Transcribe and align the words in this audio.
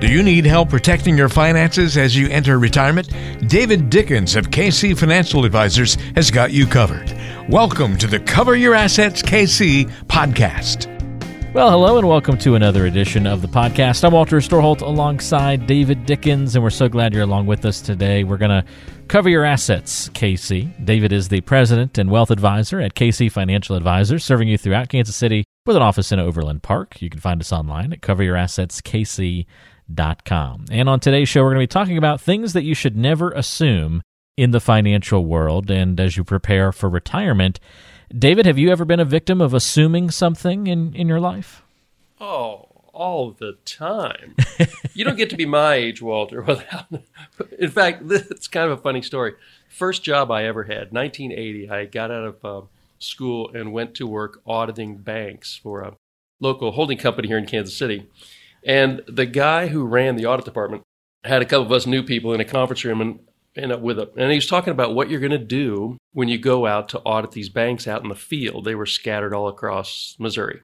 Do 0.00 0.06
you 0.06 0.22
need 0.22 0.46
help 0.46 0.68
protecting 0.68 1.18
your 1.18 1.28
finances 1.28 1.96
as 1.96 2.14
you 2.14 2.28
enter 2.28 2.60
retirement? 2.60 3.08
David 3.48 3.90
Dickens 3.90 4.36
of 4.36 4.48
KC 4.48 4.96
Financial 4.96 5.44
Advisors 5.44 5.96
has 6.14 6.30
got 6.30 6.52
you 6.52 6.68
covered. 6.68 7.12
Welcome 7.48 7.98
to 7.98 8.06
the 8.06 8.20
Cover 8.20 8.54
Your 8.54 8.74
Assets 8.74 9.22
KC 9.22 9.90
podcast. 10.06 10.86
Well, 11.52 11.68
hello 11.72 11.98
and 11.98 12.06
welcome 12.06 12.38
to 12.38 12.54
another 12.54 12.86
edition 12.86 13.26
of 13.26 13.42
the 13.42 13.48
podcast. 13.48 14.04
I'm 14.04 14.12
Walter 14.12 14.36
Storholt 14.36 14.82
alongside 14.82 15.66
David 15.66 16.06
Dickens, 16.06 16.54
and 16.54 16.62
we're 16.62 16.70
so 16.70 16.88
glad 16.88 17.12
you're 17.12 17.24
along 17.24 17.46
with 17.46 17.64
us 17.64 17.80
today. 17.80 18.22
We're 18.22 18.36
going 18.36 18.62
to 18.62 18.64
cover 19.08 19.28
your 19.28 19.44
assets, 19.44 20.10
KC. 20.10 20.84
David 20.84 21.12
is 21.12 21.26
the 21.26 21.40
president 21.40 21.98
and 21.98 22.08
wealth 22.08 22.30
advisor 22.30 22.80
at 22.80 22.94
KC 22.94 23.32
Financial 23.32 23.74
Advisors, 23.74 24.24
serving 24.24 24.46
you 24.46 24.58
throughout 24.58 24.90
Kansas 24.90 25.16
City 25.16 25.42
with 25.66 25.74
an 25.74 25.82
office 25.82 26.12
in 26.12 26.20
Overland 26.20 26.62
Park. 26.62 27.02
You 27.02 27.10
can 27.10 27.18
find 27.18 27.40
us 27.40 27.50
online 27.50 27.92
at 27.92 28.00
coveryourassetskc.com. 28.00 29.46
And 30.70 30.88
on 30.88 31.00
today's 31.00 31.28
show, 31.28 31.42
we're 31.42 31.54
going 31.54 31.66
to 31.66 31.72
be 31.72 31.80
talking 31.80 31.98
about 31.98 32.20
things 32.20 32.52
that 32.52 32.64
you 32.64 32.74
should 32.74 32.96
never 32.96 33.30
assume 33.30 34.02
in 34.36 34.50
the 34.52 34.60
financial 34.60 35.24
world 35.24 35.70
and 35.70 35.98
as 35.98 36.16
you 36.16 36.24
prepare 36.24 36.72
for 36.72 36.88
retirement. 36.88 37.58
David, 38.16 38.46
have 38.46 38.58
you 38.58 38.70
ever 38.70 38.84
been 38.84 39.00
a 39.00 39.04
victim 39.04 39.40
of 39.40 39.52
assuming 39.52 40.10
something 40.10 40.66
in, 40.66 40.94
in 40.94 41.08
your 41.08 41.20
life? 41.20 41.62
Oh, 42.20 42.68
all 42.92 43.30
the 43.30 43.56
time. 43.64 44.34
you 44.94 45.04
don't 45.04 45.16
get 45.16 45.30
to 45.30 45.36
be 45.36 45.46
my 45.46 45.74
age, 45.74 46.02
Walter, 46.02 46.42
without. 46.46 46.86
In 47.58 47.70
fact, 47.70 48.02
it's 48.10 48.48
kind 48.48 48.70
of 48.70 48.78
a 48.78 48.82
funny 48.82 49.02
story. 49.02 49.34
First 49.68 50.02
job 50.02 50.30
I 50.30 50.44
ever 50.44 50.64
had, 50.64 50.92
1980. 50.92 51.70
I 51.70 51.84
got 51.86 52.10
out 52.10 52.24
of 52.24 52.44
uh, 52.44 52.66
school 52.98 53.50
and 53.54 53.72
went 53.72 53.94
to 53.96 54.06
work 54.06 54.40
auditing 54.46 54.96
banks 54.96 55.54
for 55.56 55.82
a 55.82 55.96
local 56.40 56.72
holding 56.72 56.98
company 56.98 57.28
here 57.28 57.38
in 57.38 57.46
Kansas 57.46 57.76
City. 57.76 58.08
And 58.64 59.02
the 59.06 59.26
guy 59.26 59.68
who 59.68 59.86
ran 59.86 60.16
the 60.16 60.26
audit 60.26 60.44
department 60.44 60.82
had 61.24 61.42
a 61.42 61.44
couple 61.44 61.66
of 61.66 61.72
us 61.72 61.86
new 61.86 62.02
people 62.02 62.32
in 62.32 62.40
a 62.40 62.44
conference 62.44 62.84
room, 62.84 63.00
and 63.00 63.20
and 63.56 63.82
with 63.82 63.98
a, 63.98 64.10
and 64.16 64.30
he 64.30 64.36
was 64.36 64.46
talking 64.46 64.70
about 64.70 64.94
what 64.94 65.10
you're 65.10 65.20
going 65.20 65.32
to 65.32 65.38
do 65.38 65.96
when 66.12 66.28
you 66.28 66.38
go 66.38 66.66
out 66.66 66.88
to 66.90 67.00
audit 67.00 67.32
these 67.32 67.48
banks 67.48 67.88
out 67.88 68.02
in 68.02 68.08
the 68.08 68.14
field. 68.14 68.64
They 68.64 68.74
were 68.74 68.86
scattered 68.86 69.34
all 69.34 69.48
across 69.48 70.16
Missouri, 70.18 70.60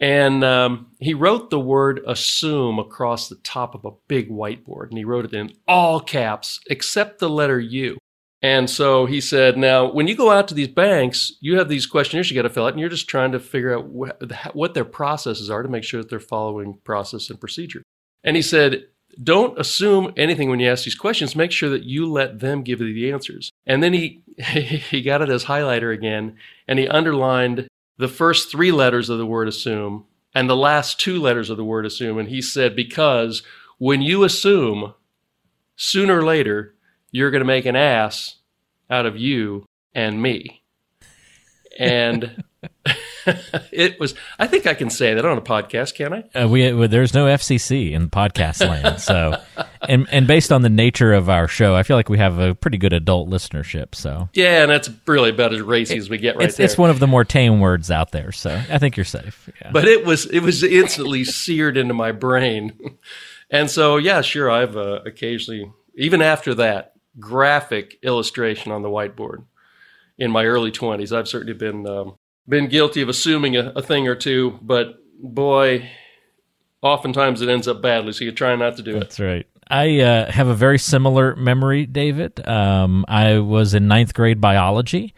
and 0.00 0.44
um, 0.44 0.88
he 1.00 1.14
wrote 1.14 1.50
the 1.50 1.60
word 1.60 2.00
"assume" 2.06 2.78
across 2.78 3.28
the 3.28 3.36
top 3.36 3.74
of 3.74 3.84
a 3.84 3.96
big 4.08 4.30
whiteboard, 4.30 4.88
and 4.88 4.98
he 4.98 5.04
wrote 5.04 5.24
it 5.24 5.34
in 5.34 5.52
all 5.66 6.00
caps 6.00 6.60
except 6.68 7.18
the 7.18 7.30
letter 7.30 7.60
U. 7.60 7.98
And 8.44 8.68
so 8.68 9.06
he 9.06 9.22
said, 9.22 9.56
now 9.56 9.90
when 9.90 10.06
you 10.06 10.14
go 10.14 10.30
out 10.30 10.48
to 10.48 10.54
these 10.54 10.68
banks, 10.68 11.32
you 11.40 11.56
have 11.56 11.70
these 11.70 11.86
questionnaires 11.86 12.30
you 12.30 12.34
got 12.34 12.42
to 12.42 12.50
fill 12.50 12.66
out, 12.66 12.74
and 12.74 12.78
you're 12.78 12.90
just 12.90 13.08
trying 13.08 13.32
to 13.32 13.40
figure 13.40 13.74
out 13.74 13.86
wh- 13.86 14.54
what 14.54 14.74
their 14.74 14.84
processes 14.84 15.48
are 15.48 15.62
to 15.62 15.68
make 15.70 15.82
sure 15.82 16.02
that 16.02 16.10
they're 16.10 16.20
following 16.20 16.78
process 16.84 17.30
and 17.30 17.40
procedure. 17.40 17.82
And 18.22 18.36
he 18.36 18.42
said, 18.42 18.84
don't 19.22 19.58
assume 19.58 20.12
anything 20.18 20.50
when 20.50 20.60
you 20.60 20.68
ask 20.70 20.84
these 20.84 20.94
questions. 20.94 21.34
Make 21.34 21.52
sure 21.52 21.70
that 21.70 21.84
you 21.84 22.04
let 22.04 22.40
them 22.40 22.62
give 22.62 22.82
you 22.82 22.92
the 22.92 23.10
answers. 23.10 23.50
And 23.64 23.82
then 23.82 23.94
he 23.94 24.22
he 24.38 25.00
got 25.00 25.22
it 25.22 25.30
as 25.30 25.44
highlighter 25.46 25.94
again, 25.94 26.36
and 26.68 26.78
he 26.78 26.86
underlined 26.86 27.66
the 27.96 28.08
first 28.08 28.50
three 28.50 28.72
letters 28.72 29.08
of 29.08 29.16
the 29.16 29.24
word 29.24 29.48
assume 29.48 30.04
and 30.34 30.50
the 30.50 30.56
last 30.56 31.00
two 31.00 31.18
letters 31.18 31.48
of 31.48 31.56
the 31.56 31.64
word 31.64 31.86
assume. 31.86 32.18
And 32.18 32.28
he 32.28 32.42
said, 32.42 32.76
because 32.76 33.42
when 33.78 34.02
you 34.02 34.22
assume, 34.22 34.92
sooner 35.76 36.18
or 36.18 36.24
later, 36.26 36.74
you're 37.14 37.30
going 37.30 37.42
to 37.42 37.46
make 37.46 37.64
an 37.64 37.76
ass 37.76 38.34
out 38.90 39.06
of 39.06 39.16
you 39.16 39.64
and 39.94 40.20
me. 40.20 40.64
And 41.78 42.42
it 43.72 44.00
was. 44.00 44.14
I 44.38 44.48
think 44.48 44.66
I 44.66 44.74
can 44.74 44.90
say 44.90 45.14
that 45.14 45.24
on 45.24 45.38
a 45.38 45.40
podcast, 45.40 45.94
can 45.94 46.12
I? 46.12 46.42
Uh, 46.42 46.48
we 46.48 46.72
well, 46.72 46.88
there's 46.88 47.14
no 47.14 47.26
FCC 47.26 47.92
in 47.92 48.10
podcast 48.10 48.66
land, 48.66 49.00
so 49.00 49.40
and 49.82 50.08
and 50.10 50.26
based 50.26 50.50
on 50.50 50.62
the 50.62 50.68
nature 50.68 51.12
of 51.12 51.28
our 51.28 51.46
show, 51.48 51.74
I 51.74 51.84
feel 51.84 51.96
like 51.96 52.08
we 52.08 52.18
have 52.18 52.38
a 52.38 52.54
pretty 52.54 52.78
good 52.78 52.92
adult 52.92 53.28
listenership. 53.28 53.94
So 53.94 54.28
yeah, 54.34 54.62
and 54.62 54.70
that's 54.70 54.90
really 55.06 55.30
about 55.30 55.52
as 55.52 55.60
racy 55.60 55.96
as 55.96 56.10
we 56.10 56.18
get 56.18 56.36
right 56.36 56.48
it's, 56.48 56.56
there. 56.56 56.64
It's 56.64 56.78
one 56.78 56.90
of 56.90 56.98
the 57.00 57.06
more 57.06 57.24
tame 57.24 57.60
words 57.60 57.90
out 57.90 58.12
there, 58.12 58.30
so 58.32 58.50
I 58.70 58.78
think 58.78 58.96
you're 58.96 59.04
safe. 59.04 59.50
Yeah. 59.60 59.70
But 59.72 59.86
it 59.86 60.04
was 60.04 60.26
it 60.26 60.40
was 60.40 60.62
instantly 60.62 61.24
seared 61.24 61.76
into 61.76 61.94
my 61.94 62.12
brain, 62.12 62.98
and 63.50 63.70
so 63.70 63.96
yeah, 63.96 64.20
sure, 64.20 64.50
I've 64.50 64.76
uh, 64.76 65.00
occasionally 65.04 65.72
even 65.96 66.22
after 66.22 66.54
that 66.54 66.93
graphic 67.18 67.98
illustration 68.02 68.72
on 68.72 68.82
the 68.82 68.88
whiteboard 68.88 69.44
in 70.18 70.30
my 70.30 70.44
early 70.44 70.70
20s. 70.70 71.16
I've 71.16 71.28
certainly 71.28 71.54
been 71.54 71.86
um, 71.86 72.16
been 72.48 72.68
guilty 72.68 73.02
of 73.02 73.08
assuming 73.08 73.56
a, 73.56 73.72
a 73.76 73.82
thing 73.82 74.08
or 74.08 74.14
two, 74.14 74.58
but 74.62 74.98
boy, 75.20 75.88
oftentimes 76.82 77.40
it 77.40 77.48
ends 77.48 77.68
up 77.68 77.80
badly. 77.82 78.12
So 78.12 78.24
you 78.24 78.32
try 78.32 78.54
not 78.56 78.76
to 78.76 78.82
do 78.82 78.92
That's 78.94 79.04
it. 79.04 79.08
That's 79.08 79.20
right. 79.20 79.46
I 79.68 80.00
uh, 80.00 80.30
have 80.30 80.48
a 80.48 80.54
very 80.54 80.78
similar 80.78 81.34
memory, 81.36 81.86
David. 81.86 82.46
Um, 82.46 83.04
I 83.08 83.38
was 83.38 83.72
in 83.72 83.88
ninth 83.88 84.12
grade 84.12 84.40
biology, 84.40 85.14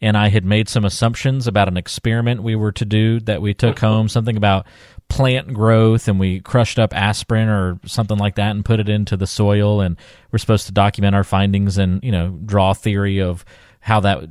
and 0.00 0.16
I 0.16 0.28
had 0.28 0.44
made 0.44 0.70
some 0.70 0.86
assumptions 0.86 1.46
about 1.46 1.68
an 1.68 1.76
experiment 1.76 2.42
we 2.42 2.56
were 2.56 2.72
to 2.72 2.86
do 2.86 3.20
that 3.20 3.42
we 3.42 3.52
took 3.52 3.78
home, 3.80 4.08
something 4.08 4.38
about 4.38 4.66
plant 5.10 5.52
growth, 5.52 6.08
and 6.08 6.18
we 6.18 6.40
crushed 6.40 6.78
up 6.78 6.94
aspirin 6.94 7.48
or 7.48 7.78
something 7.84 8.16
like 8.16 8.36
that 8.36 8.52
and 8.52 8.64
put 8.64 8.80
it 8.80 8.88
into 8.88 9.16
the 9.16 9.26
soil, 9.26 9.82
and 9.82 9.98
we're 10.30 10.38
supposed 10.38 10.66
to 10.66 10.72
document 10.72 11.14
our 11.14 11.24
findings 11.24 11.76
and 11.76 12.02
you 12.02 12.12
know 12.12 12.30
draw 12.46 12.72
theory 12.72 13.20
of 13.20 13.44
how 13.80 14.00
that 14.00 14.24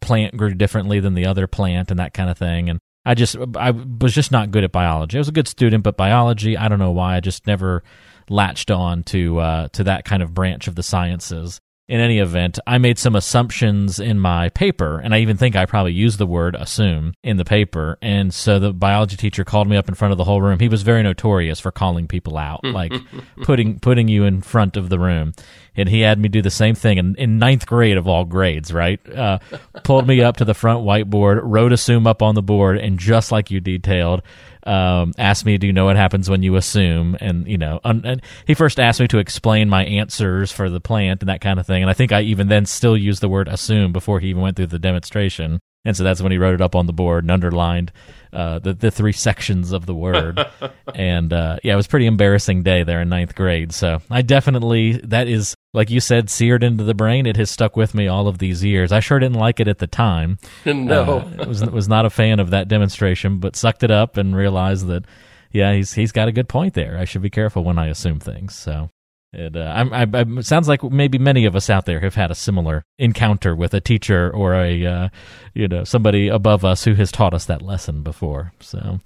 plant 0.00 0.36
grew 0.36 0.52
differently 0.52 1.00
than 1.00 1.14
the 1.14 1.26
other 1.26 1.46
plant 1.46 1.90
and 1.90 1.98
that 2.00 2.12
kind 2.12 2.28
of 2.28 2.36
thing. 2.36 2.68
And 2.68 2.80
I 3.06 3.14
just 3.14 3.36
I 3.56 3.70
was 3.70 4.12
just 4.12 4.32
not 4.32 4.50
good 4.50 4.64
at 4.64 4.72
biology. 4.72 5.16
I 5.16 5.20
was 5.20 5.28
a 5.28 5.32
good 5.32 5.48
student, 5.48 5.84
but 5.84 5.96
biology, 5.96 6.58
I 6.58 6.68
don't 6.68 6.78
know 6.78 6.90
why, 6.90 7.16
I 7.16 7.20
just 7.20 7.46
never 7.46 7.82
latched 8.28 8.70
on 8.70 9.04
to 9.04 9.38
uh, 9.38 9.68
to 9.68 9.84
that 9.84 10.04
kind 10.04 10.22
of 10.22 10.34
branch 10.34 10.68
of 10.68 10.74
the 10.74 10.82
sciences 10.82 11.60
in 11.86 12.00
any 12.00 12.18
event, 12.18 12.58
I 12.66 12.78
made 12.78 12.98
some 12.98 13.14
assumptions 13.14 14.00
in 14.00 14.18
my 14.18 14.48
paper, 14.48 14.98
and 14.98 15.14
I 15.14 15.18
even 15.20 15.36
think 15.36 15.54
I 15.54 15.66
probably 15.66 15.92
used 15.92 16.16
the 16.16 16.26
word 16.26 16.54
assume 16.54 17.12
in 17.22 17.36
the 17.36 17.44
paper. 17.44 17.98
And 18.00 18.32
so 18.32 18.58
the 18.58 18.72
biology 18.72 19.18
teacher 19.18 19.44
called 19.44 19.68
me 19.68 19.76
up 19.76 19.86
in 19.86 19.94
front 19.94 20.12
of 20.12 20.16
the 20.16 20.24
whole 20.24 20.40
room. 20.40 20.60
He 20.60 20.68
was 20.68 20.82
very 20.82 21.02
notorious 21.02 21.60
for 21.60 21.70
calling 21.70 22.08
people 22.08 22.38
out, 22.38 22.64
like 22.64 22.94
putting 23.42 23.78
putting 23.80 24.08
you 24.08 24.24
in 24.24 24.40
front 24.40 24.78
of 24.78 24.88
the 24.88 24.98
room. 24.98 25.34
And 25.76 25.88
he 25.88 26.00
had 26.00 26.18
me 26.18 26.28
do 26.28 26.40
the 26.40 26.50
same 26.50 26.74
thing 26.74 26.98
in, 26.98 27.16
in 27.16 27.38
ninth 27.38 27.66
grade 27.66 27.98
of 27.98 28.08
all 28.08 28.24
grades, 28.24 28.72
right? 28.72 29.00
Uh, 29.10 29.40
pulled 29.82 30.06
me 30.06 30.22
up 30.22 30.38
to 30.38 30.44
the 30.44 30.54
front 30.54 30.84
whiteboard, 30.86 31.40
wrote 31.42 31.72
assume 31.72 32.06
up 32.06 32.22
on 32.22 32.34
the 32.34 32.42
board, 32.42 32.78
and 32.78 32.98
just 32.98 33.32
like 33.32 33.50
you 33.50 33.60
detailed, 33.60 34.22
um, 34.66 35.12
asked 35.18 35.44
me, 35.44 35.58
"Do 35.58 35.66
you 35.66 35.72
know 35.72 35.84
what 35.86 35.96
happens 35.96 36.28
when 36.28 36.42
you 36.42 36.56
assume?" 36.56 37.16
And 37.20 37.46
you 37.46 37.58
know, 37.58 37.80
un- 37.84 38.02
and 38.04 38.22
he 38.46 38.54
first 38.54 38.80
asked 38.80 39.00
me 39.00 39.08
to 39.08 39.18
explain 39.18 39.68
my 39.68 39.84
answers 39.84 40.52
for 40.52 40.70
the 40.70 40.80
plant 40.80 41.22
and 41.22 41.28
that 41.28 41.40
kind 41.40 41.58
of 41.58 41.66
thing. 41.66 41.82
And 41.82 41.90
I 41.90 41.94
think 41.94 42.12
I 42.12 42.22
even 42.22 42.48
then 42.48 42.66
still 42.66 42.96
used 42.96 43.20
the 43.20 43.28
word 43.28 43.48
assume 43.48 43.92
before 43.92 44.20
he 44.20 44.28
even 44.28 44.42
went 44.42 44.56
through 44.56 44.66
the 44.66 44.78
demonstration. 44.78 45.60
And 45.86 45.96
so 45.96 46.02
that's 46.02 46.22
when 46.22 46.32
he 46.32 46.38
wrote 46.38 46.54
it 46.54 46.62
up 46.62 46.74
on 46.74 46.86
the 46.86 46.94
board 46.94 47.24
and 47.24 47.30
underlined 47.30 47.92
uh, 48.32 48.58
the 48.58 48.72
the 48.72 48.90
three 48.90 49.12
sections 49.12 49.72
of 49.72 49.86
the 49.86 49.94
word. 49.94 50.44
and 50.94 51.32
uh, 51.32 51.58
yeah, 51.62 51.74
it 51.74 51.76
was 51.76 51.86
a 51.86 51.90
pretty 51.90 52.06
embarrassing 52.06 52.62
day 52.62 52.82
there 52.84 53.00
in 53.00 53.08
ninth 53.08 53.34
grade. 53.34 53.72
So 53.72 54.00
I 54.10 54.22
definitely 54.22 54.92
that 55.04 55.28
is 55.28 55.54
like 55.74 55.90
you 55.90 56.00
said, 56.00 56.30
seared 56.30 56.62
into 56.62 56.84
the 56.84 56.94
brain. 56.94 57.26
It 57.26 57.36
has 57.36 57.50
stuck 57.50 57.76
with 57.76 57.94
me 57.94 58.08
all 58.08 58.28
of 58.28 58.38
these 58.38 58.64
years. 58.64 58.92
I 58.92 59.00
sure 59.00 59.18
didn't 59.18 59.38
like 59.38 59.60
it 59.60 59.68
at 59.68 59.78
the 59.78 59.86
time. 59.86 60.38
no, 60.64 61.18
uh, 61.18 61.44
was 61.46 61.64
was 61.66 61.88
not 61.88 62.06
a 62.06 62.10
fan 62.10 62.40
of 62.40 62.50
that 62.50 62.68
demonstration, 62.68 63.38
but 63.38 63.56
sucked 63.56 63.82
it 63.82 63.90
up 63.90 64.16
and 64.16 64.34
realized 64.34 64.86
that 64.86 65.04
yeah, 65.50 65.74
he's 65.74 65.92
he's 65.92 66.12
got 66.12 66.28
a 66.28 66.32
good 66.32 66.48
point 66.48 66.74
there. 66.74 66.96
I 66.96 67.04
should 67.04 67.22
be 67.22 67.30
careful 67.30 67.64
when 67.64 67.78
I 67.78 67.88
assume 67.88 68.20
things. 68.20 68.54
So 68.54 68.90
it, 69.34 69.56
uh, 69.56 69.86
I, 69.92 70.02
I, 70.02 70.20
it 70.20 70.46
sounds 70.46 70.68
like 70.68 70.82
maybe 70.82 71.18
many 71.18 71.44
of 71.44 71.56
us 71.56 71.68
out 71.68 71.86
there 71.86 72.00
have 72.00 72.14
had 72.14 72.30
a 72.30 72.34
similar 72.34 72.84
encounter 72.98 73.54
with 73.54 73.74
a 73.74 73.80
teacher 73.80 74.30
or 74.30 74.54
a, 74.54 74.86
uh, 74.86 75.08
you 75.54 75.68
know, 75.68 75.84
somebody 75.84 76.28
above 76.28 76.64
us 76.64 76.84
who 76.84 76.94
has 76.94 77.10
taught 77.10 77.34
us 77.34 77.46
that 77.46 77.62
lesson 77.62 78.02
before. 78.02 78.52
So 78.60 79.00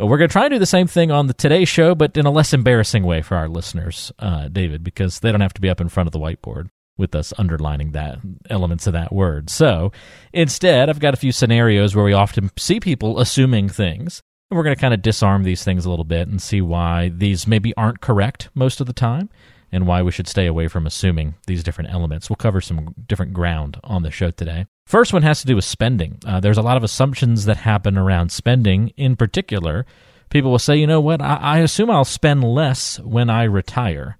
uh, 0.00 0.06
we're 0.06 0.18
going 0.18 0.28
to 0.28 0.32
try 0.32 0.46
and 0.46 0.52
do 0.52 0.58
the 0.58 0.66
same 0.66 0.86
thing 0.86 1.10
on 1.10 1.26
the 1.26 1.34
Today 1.34 1.64
Show, 1.64 1.94
but 1.94 2.16
in 2.16 2.26
a 2.26 2.30
less 2.30 2.52
embarrassing 2.52 3.04
way 3.04 3.22
for 3.22 3.36
our 3.36 3.48
listeners, 3.48 4.12
uh, 4.18 4.48
David, 4.48 4.82
because 4.82 5.20
they 5.20 5.30
don't 5.30 5.40
have 5.40 5.54
to 5.54 5.60
be 5.60 5.70
up 5.70 5.80
in 5.80 5.88
front 5.88 6.08
of 6.08 6.12
the 6.12 6.18
whiteboard 6.18 6.68
with 6.98 7.14
us 7.14 7.32
underlining 7.36 7.92
that 7.92 8.18
elements 8.48 8.86
of 8.86 8.94
that 8.94 9.12
word. 9.12 9.50
So 9.50 9.92
instead, 10.32 10.88
I've 10.88 11.00
got 11.00 11.14
a 11.14 11.18
few 11.18 11.32
scenarios 11.32 11.94
where 11.94 12.04
we 12.04 12.14
often 12.14 12.50
see 12.58 12.80
people 12.80 13.20
assuming 13.20 13.68
things. 13.68 14.22
And 14.50 14.56
we're 14.56 14.64
going 14.64 14.76
to 14.76 14.80
kind 14.80 14.94
of 14.94 15.02
disarm 15.02 15.42
these 15.42 15.64
things 15.64 15.84
a 15.84 15.90
little 15.90 16.04
bit 16.04 16.28
and 16.28 16.40
see 16.40 16.60
why 16.60 17.10
these 17.12 17.46
maybe 17.46 17.74
aren't 17.76 18.00
correct 18.00 18.48
most 18.54 18.80
of 18.80 18.86
the 18.86 18.92
time 18.92 19.28
and 19.72 19.86
why 19.86 20.02
we 20.02 20.12
should 20.12 20.28
stay 20.28 20.46
away 20.46 20.68
from 20.68 20.86
assuming 20.86 21.34
these 21.46 21.62
different 21.62 21.92
elements. 21.92 22.30
We'll 22.30 22.36
cover 22.36 22.60
some 22.60 22.94
different 23.06 23.32
ground 23.32 23.78
on 23.84 24.02
the 24.02 24.10
show 24.10 24.30
today. 24.30 24.66
First 24.86 25.12
one 25.12 25.22
has 25.22 25.40
to 25.40 25.46
do 25.46 25.56
with 25.56 25.64
spending. 25.64 26.18
Uh, 26.24 26.40
there's 26.40 26.58
a 26.58 26.62
lot 26.62 26.76
of 26.76 26.84
assumptions 26.84 27.44
that 27.46 27.58
happen 27.58 27.98
around 27.98 28.30
spending. 28.30 28.92
In 28.96 29.16
particular, 29.16 29.84
people 30.30 30.50
will 30.50 30.58
say, 30.58 30.76
you 30.76 30.86
know 30.86 31.00
what, 31.00 31.20
I, 31.20 31.36
I 31.36 31.58
assume 31.58 31.90
I'll 31.90 32.04
spend 32.04 32.44
less 32.44 33.00
when 33.00 33.28
I 33.28 33.44
retire. 33.44 34.18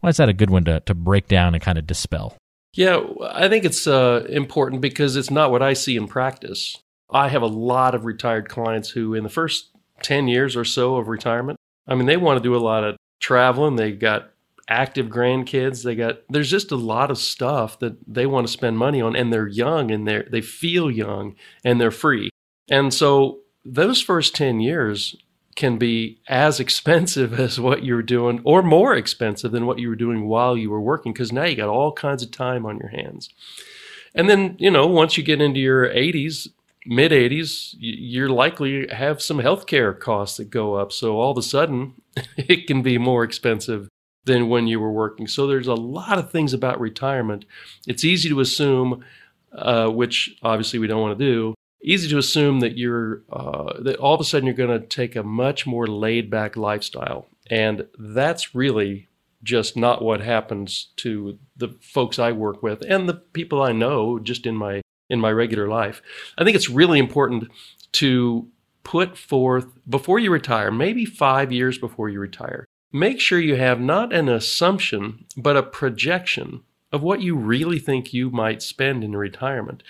Why 0.00 0.10
is 0.10 0.18
that 0.18 0.28
a 0.28 0.34
good 0.34 0.50
one 0.50 0.64
to, 0.64 0.80
to 0.80 0.94
break 0.94 1.28
down 1.28 1.54
and 1.54 1.62
kind 1.62 1.78
of 1.78 1.86
dispel? 1.86 2.36
Yeah, 2.74 3.00
I 3.30 3.48
think 3.48 3.64
it's 3.64 3.86
uh, 3.86 4.26
important 4.28 4.82
because 4.82 5.16
it's 5.16 5.30
not 5.30 5.50
what 5.50 5.62
I 5.62 5.74
see 5.74 5.96
in 5.96 6.08
practice. 6.08 6.76
I 7.10 7.28
have 7.28 7.42
a 7.42 7.46
lot 7.46 7.94
of 7.94 8.04
retired 8.04 8.48
clients 8.48 8.90
who, 8.90 9.14
in 9.14 9.22
the 9.22 9.30
first 9.30 9.70
10 10.02 10.26
years 10.28 10.56
or 10.56 10.64
so 10.64 10.96
of 10.96 11.08
retirement, 11.08 11.58
I 11.86 11.94
mean, 11.94 12.06
they 12.06 12.16
want 12.16 12.38
to 12.38 12.42
do 12.42 12.56
a 12.56 12.58
lot 12.58 12.84
of 12.84 12.96
traveling. 13.20 13.76
They 13.76 13.92
got 13.92 14.30
active 14.68 15.06
grandkids. 15.06 15.82
They 15.82 15.94
got 15.94 16.20
there's 16.28 16.50
just 16.50 16.72
a 16.72 16.76
lot 16.76 17.10
of 17.10 17.18
stuff 17.18 17.78
that 17.80 17.96
they 18.06 18.26
want 18.26 18.46
to 18.46 18.52
spend 18.52 18.78
money 18.78 19.00
on, 19.00 19.16
and 19.16 19.32
they're 19.32 19.48
young 19.48 19.90
and 19.90 20.06
they 20.06 20.24
they 20.30 20.40
feel 20.40 20.90
young 20.90 21.36
and 21.64 21.80
they're 21.80 21.90
free. 21.90 22.30
And 22.70 22.92
so 22.92 23.40
those 23.64 24.00
first 24.00 24.34
ten 24.34 24.60
years 24.60 25.16
can 25.56 25.78
be 25.78 26.20
as 26.28 26.60
expensive 26.64 27.38
as 27.38 27.60
what 27.60 27.82
you 27.82 27.94
were 27.94 28.02
doing, 28.02 28.40
or 28.44 28.62
more 28.62 28.94
expensive 28.94 29.52
than 29.52 29.66
what 29.66 29.78
you 29.78 29.88
were 29.88 29.96
doing 29.96 30.26
while 30.26 30.56
you 30.56 30.70
were 30.70 30.80
working, 30.80 31.12
because 31.12 31.32
now 31.32 31.44
you 31.44 31.56
got 31.56 31.68
all 31.68 31.92
kinds 31.92 32.22
of 32.22 32.30
time 32.30 32.66
on 32.66 32.78
your 32.78 32.90
hands. 32.90 33.30
And 34.14 34.30
then 34.30 34.56
you 34.58 34.70
know 34.70 34.86
once 34.86 35.16
you 35.16 35.24
get 35.24 35.40
into 35.40 35.60
your 35.60 35.88
80s, 35.88 36.48
mid 36.86 37.12
80s, 37.12 37.74
you're 37.78 38.28
likely 38.28 38.88
have 38.88 39.20
some 39.20 39.38
healthcare 39.38 39.98
costs 39.98 40.36
that 40.36 40.50
go 40.50 40.74
up. 40.74 40.92
So 40.92 41.16
all 41.18 41.32
of 41.32 41.38
a 41.38 41.42
sudden, 41.42 41.94
it 42.36 42.66
can 42.66 42.82
be 42.82 42.98
more 42.98 43.24
expensive 43.24 43.88
than 44.24 44.48
when 44.48 44.66
you 44.66 44.80
were 44.80 44.90
working. 44.90 45.26
So 45.26 45.46
there's 45.46 45.66
a 45.66 45.74
lot 45.74 46.18
of 46.18 46.30
things 46.30 46.52
about 46.52 46.80
retirement. 46.80 47.44
It's 47.86 48.04
easy 48.04 48.28
to 48.30 48.40
assume, 48.40 49.04
uh, 49.52 49.88
which 49.88 50.36
obviously 50.42 50.78
we 50.78 50.86
don't 50.86 51.00
want 51.00 51.18
to 51.18 51.24
do. 51.24 51.54
Easy 51.82 52.08
to 52.08 52.18
assume 52.18 52.60
that 52.60 52.78
you're 52.78 53.22
uh, 53.30 53.82
that 53.82 53.96
all 53.96 54.14
of 54.14 54.20
a 54.20 54.24
sudden 54.24 54.46
you're 54.46 54.54
going 54.54 54.80
to 54.80 54.86
take 54.86 55.16
a 55.16 55.22
much 55.22 55.66
more 55.66 55.86
laid 55.86 56.30
back 56.30 56.56
lifestyle, 56.56 57.26
and 57.50 57.86
that's 57.98 58.54
really 58.54 59.08
just 59.42 59.76
not 59.76 60.00
what 60.00 60.22
happens 60.22 60.88
to 60.96 61.38
the 61.54 61.76
folks 61.82 62.18
I 62.18 62.32
work 62.32 62.62
with 62.62 62.82
and 62.88 63.06
the 63.06 63.12
people 63.12 63.60
I 63.60 63.72
know 63.72 64.18
just 64.18 64.46
in 64.46 64.56
my 64.56 64.80
in 65.10 65.20
my 65.20 65.30
regular 65.30 65.68
life. 65.68 66.00
I 66.38 66.44
think 66.44 66.56
it's 66.56 66.70
really 66.70 66.98
important 66.98 67.50
to 67.92 68.48
put 68.82 69.18
forth 69.18 69.66
before 69.86 70.18
you 70.18 70.30
retire, 70.30 70.70
maybe 70.70 71.04
5 71.04 71.52
years 71.52 71.76
before 71.76 72.08
you 72.08 72.18
retire 72.18 72.64
make 72.94 73.20
sure 73.20 73.40
you 73.40 73.56
have 73.56 73.80
not 73.80 74.12
an 74.12 74.28
assumption, 74.28 75.26
but 75.36 75.56
a 75.56 75.62
projection 75.64 76.62
of 76.92 77.02
what 77.02 77.20
you 77.20 77.34
really 77.36 77.80
think 77.80 78.14
you 78.14 78.30
might 78.30 78.62
spend 78.62 79.02
in 79.02 79.16
retirement. 79.16 79.82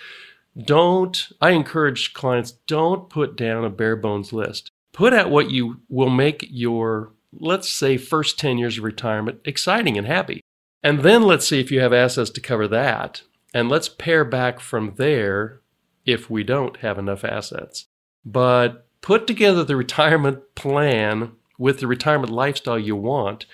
Don't, 0.57 1.29
I 1.39 1.51
encourage 1.51 2.15
clients, 2.15 2.53
don't 2.67 3.11
put 3.11 3.37
down 3.37 3.63
a 3.63 3.69
bare 3.69 3.95
bones 3.95 4.33
list. 4.33 4.71
Put 4.95 5.13
out 5.13 5.31
what 5.31 5.51
you 5.51 5.83
will 5.91 6.09
make 6.09 6.47
your, 6.49 7.13
let's 7.39 7.71
say, 7.71 7.99
first 7.99 8.39
10 8.39 8.57
years 8.57 8.79
of 8.79 8.85
retirement 8.85 9.41
exciting 9.45 9.99
and 9.99 10.07
happy. 10.07 10.41
And 10.83 11.01
then 11.01 11.23
let's 11.23 11.47
see 11.47 11.61
if 11.61 11.71
you 11.71 11.81
have 11.81 11.93
assets 11.93 12.31
to 12.31 12.41
cover 12.41 12.67
that. 12.69 13.23
And 13.53 13.69
let's 13.69 13.89
pare 13.89 14.25
back 14.25 14.61
from 14.61 14.95
there 14.97 15.61
if 16.07 16.31
we 16.31 16.43
don't 16.43 16.79
have 16.79 16.99
enough 16.99 17.23
assets. 17.23 17.85
But 18.25 18.87
put 19.03 19.27
together 19.27 19.63
the 19.63 19.77
retirement 19.77 20.55
plan 20.55 21.33
with 21.59 21.81
the 21.81 21.87
retirement 21.87 22.33
lifestyle 22.33 22.79
you 22.79 22.97
want 22.97 23.47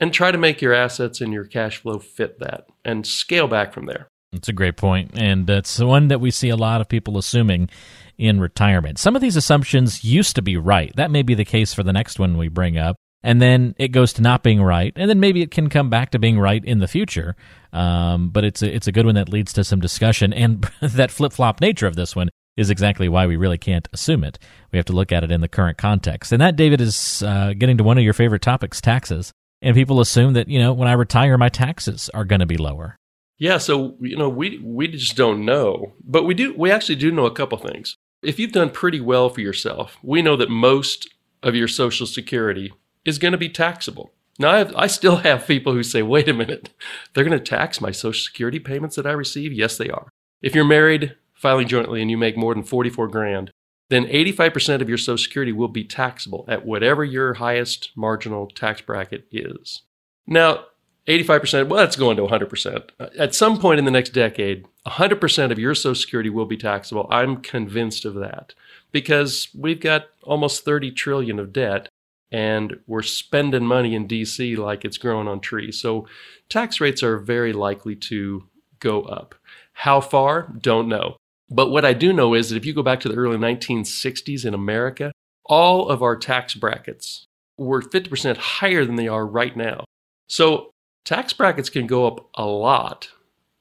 and 0.00 0.12
try 0.12 0.30
to 0.30 0.38
make 0.38 0.62
your 0.62 0.74
assets 0.74 1.20
and 1.20 1.32
your 1.32 1.44
cash 1.44 1.78
flow 1.78 1.98
fit 1.98 2.38
that 2.38 2.66
and 2.84 3.06
scale 3.06 3.48
back 3.48 3.72
from 3.72 3.86
there. 3.86 4.08
That's 4.32 4.48
a 4.48 4.52
great 4.52 4.76
point, 4.76 5.12
and 5.14 5.46
that's 5.46 5.78
one 5.78 6.08
that 6.08 6.20
we 6.20 6.30
see 6.30 6.50
a 6.50 6.56
lot 6.56 6.82
of 6.82 6.88
people 6.88 7.16
assuming 7.16 7.70
in 8.18 8.40
retirement. 8.40 8.98
Some 8.98 9.16
of 9.16 9.22
these 9.22 9.36
assumptions 9.36 10.04
used 10.04 10.36
to 10.36 10.42
be 10.42 10.56
right. 10.56 10.94
That 10.96 11.10
may 11.10 11.22
be 11.22 11.34
the 11.34 11.46
case 11.46 11.72
for 11.72 11.82
the 11.82 11.92
next 11.92 12.18
one 12.18 12.36
we 12.36 12.48
bring 12.48 12.76
up. 12.76 12.96
And 13.22 13.42
then 13.42 13.74
it 13.78 13.88
goes 13.88 14.12
to 14.14 14.22
not 14.22 14.44
being 14.44 14.62
right, 14.62 14.92
and 14.94 15.10
then 15.10 15.18
maybe 15.18 15.42
it 15.42 15.50
can 15.50 15.68
come 15.68 15.90
back 15.90 16.10
to 16.10 16.20
being 16.20 16.38
right 16.38 16.64
in 16.64 16.78
the 16.78 16.86
future. 16.86 17.34
Um, 17.72 18.30
but 18.30 18.44
it's 18.44 18.62
a, 18.62 18.72
it's 18.72 18.86
a 18.86 18.92
good 18.92 19.06
one 19.06 19.16
that 19.16 19.28
leads 19.28 19.52
to 19.54 19.64
some 19.64 19.80
discussion, 19.80 20.32
and 20.32 20.70
that 20.80 21.10
flip 21.10 21.32
flop 21.32 21.60
nature 21.60 21.88
of 21.88 21.96
this 21.96 22.14
one 22.14 22.28
is 22.58 22.70
exactly 22.70 23.08
why 23.08 23.26
we 23.26 23.36
really 23.36 23.56
can't 23.56 23.88
assume 23.92 24.24
it. 24.24 24.38
We 24.72 24.78
have 24.78 24.86
to 24.86 24.92
look 24.92 25.12
at 25.12 25.22
it 25.24 25.30
in 25.30 25.40
the 25.40 25.48
current 25.48 25.78
context. 25.78 26.32
And 26.32 26.40
that, 26.42 26.56
David, 26.56 26.80
is 26.80 27.22
uh, 27.22 27.54
getting 27.56 27.78
to 27.78 27.84
one 27.84 27.98
of 27.98 28.04
your 28.04 28.12
favorite 28.12 28.42
topics 28.42 28.80
taxes. 28.80 29.32
And 29.62 29.74
people 29.74 30.00
assume 30.00 30.34
that, 30.34 30.48
you 30.48 30.58
know, 30.58 30.72
when 30.72 30.88
I 30.88 30.92
retire, 30.92 31.38
my 31.38 31.48
taxes 31.48 32.10
are 32.14 32.24
going 32.24 32.40
to 32.40 32.46
be 32.46 32.56
lower. 32.56 32.96
Yeah, 33.38 33.58
so 33.58 33.94
you 34.00 34.16
know, 34.16 34.28
we 34.28 34.58
we 34.58 34.88
just 34.88 35.16
don't 35.16 35.44
know, 35.44 35.92
but 36.04 36.24
we 36.24 36.34
do. 36.34 36.52
We 36.56 36.72
actually 36.72 36.96
do 36.96 37.12
know 37.12 37.24
a 37.24 37.30
couple 37.30 37.56
things. 37.56 37.96
If 38.20 38.40
you've 38.40 38.50
done 38.50 38.70
pretty 38.70 39.00
well 39.00 39.28
for 39.30 39.40
yourself, 39.40 39.96
we 40.02 40.22
know 40.22 40.34
that 40.36 40.50
most 40.50 41.08
of 41.40 41.54
your 41.54 41.68
Social 41.68 42.04
Security 42.04 42.72
is 43.04 43.18
going 43.18 43.30
to 43.30 43.38
be 43.38 43.48
taxable. 43.48 44.12
Now, 44.40 44.50
I, 44.50 44.58
have, 44.58 44.74
I 44.74 44.86
still 44.88 45.16
have 45.18 45.46
people 45.46 45.72
who 45.72 45.84
say, 45.84 46.02
"Wait 46.02 46.28
a 46.28 46.34
minute, 46.34 46.70
they're 47.14 47.22
going 47.22 47.38
to 47.38 47.44
tax 47.44 47.80
my 47.80 47.92
Social 47.92 48.20
Security 48.20 48.58
payments 48.58 48.96
that 48.96 49.06
I 49.06 49.12
receive." 49.12 49.52
Yes, 49.52 49.78
they 49.78 49.88
are. 49.88 50.08
If 50.42 50.56
you're 50.56 50.64
married, 50.64 51.14
filing 51.38 51.68
jointly 51.68 52.02
and 52.02 52.10
you 52.10 52.18
make 52.18 52.36
more 52.36 52.54
than 52.54 52.64
44 52.64 53.08
grand, 53.08 53.50
then 53.88 54.04
85% 54.06 54.82
of 54.82 54.88
your 54.88 54.98
Social 54.98 55.16
Security 55.16 55.52
will 55.52 55.68
be 55.68 55.84
taxable 55.84 56.44
at 56.48 56.66
whatever 56.66 57.04
your 57.04 57.34
highest 57.34 57.90
marginal 57.96 58.48
tax 58.48 58.80
bracket 58.82 59.26
is. 59.32 59.82
Now, 60.26 60.64
85%, 61.06 61.68
well, 61.68 61.78
that's 61.78 61.96
going 61.96 62.18
to 62.18 62.26
100%. 62.26 62.90
Uh, 63.00 63.06
at 63.18 63.34
some 63.34 63.58
point 63.58 63.78
in 63.78 63.86
the 63.86 63.90
next 63.90 64.10
decade, 64.10 64.66
100% 64.86 65.50
of 65.50 65.58
your 65.58 65.74
Social 65.74 65.94
Security 65.94 66.28
will 66.28 66.44
be 66.44 66.58
taxable. 66.58 67.08
I'm 67.10 67.38
convinced 67.38 68.04
of 68.04 68.14
that 68.16 68.52
because 68.92 69.48
we've 69.56 69.80
got 69.80 70.08
almost 70.22 70.66
30 70.66 70.90
trillion 70.92 71.38
of 71.38 71.52
debt 71.52 71.88
and 72.30 72.78
we're 72.86 73.02
spending 73.02 73.64
money 73.64 73.94
in 73.94 74.06
DC 74.06 74.58
like 74.58 74.84
it's 74.84 74.98
growing 74.98 75.28
on 75.28 75.40
trees. 75.40 75.80
So 75.80 76.06
tax 76.50 76.78
rates 76.78 77.02
are 77.02 77.18
very 77.18 77.54
likely 77.54 77.96
to 77.96 78.44
go 78.80 79.02
up. 79.02 79.34
How 79.72 80.00
far? 80.00 80.52
Don't 80.60 80.88
know. 80.88 81.16
But 81.50 81.70
what 81.70 81.84
I 81.84 81.92
do 81.92 82.12
know 82.12 82.34
is 82.34 82.50
that 82.50 82.56
if 82.56 82.66
you 82.66 82.74
go 82.74 82.82
back 82.82 83.00
to 83.00 83.08
the 83.08 83.14
early 83.14 83.38
1960s 83.38 84.44
in 84.44 84.54
America, 84.54 85.12
all 85.46 85.88
of 85.88 86.02
our 86.02 86.16
tax 86.16 86.54
brackets 86.54 87.24
were 87.56 87.82
50% 87.82 88.36
higher 88.36 88.84
than 88.84 88.96
they 88.96 89.08
are 89.08 89.26
right 89.26 89.56
now. 89.56 89.84
So 90.28 90.70
tax 91.04 91.32
brackets 91.32 91.70
can 91.70 91.86
go 91.86 92.06
up 92.06 92.28
a 92.34 92.44
lot, 92.44 93.08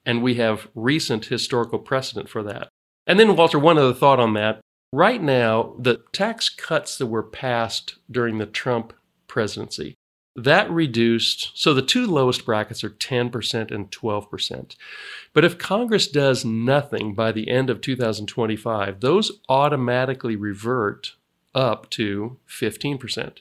and 0.06 0.22
we 0.22 0.36
have 0.36 0.68
recent 0.76 1.26
historical 1.26 1.80
precedent 1.80 2.30
for 2.30 2.44
that. 2.44 2.70
And 3.06 3.18
then, 3.18 3.36
Walter, 3.38 3.58
one 3.58 3.78
other 3.78 3.94
thought 3.94 4.20
on 4.20 4.34
that. 4.34 4.60
Right 4.92 5.22
now, 5.22 5.76
the 5.80 6.02
tax 6.12 6.50
cuts 6.50 6.98
that 6.98 7.08
were 7.08 7.24
passed 7.24 7.98
during 8.12 8.38
the 8.38 8.46
Trump 8.46 8.94
presidency 9.28 9.96
that 10.38 10.70
reduced, 10.70 11.52
so 11.56 11.74
the 11.74 11.82
two 11.82 12.06
lowest 12.06 12.46
brackets 12.46 12.84
are 12.84 12.92
10% 12.92 13.72
and 13.72 13.90
12%. 13.92 14.76
But 15.34 15.44
if 15.44 15.58
Congress 15.58 16.08
does 16.08 16.46
nothing 16.46 17.16
by 17.16 17.32
the 17.32 17.50
end 17.50 17.72
of 17.72 17.82
2025, 17.82 19.00
those 19.00 19.32
automatically 19.50 20.36
revert 20.36 21.14
up 21.56 21.90
to 21.90 22.38
15%. 22.48 23.40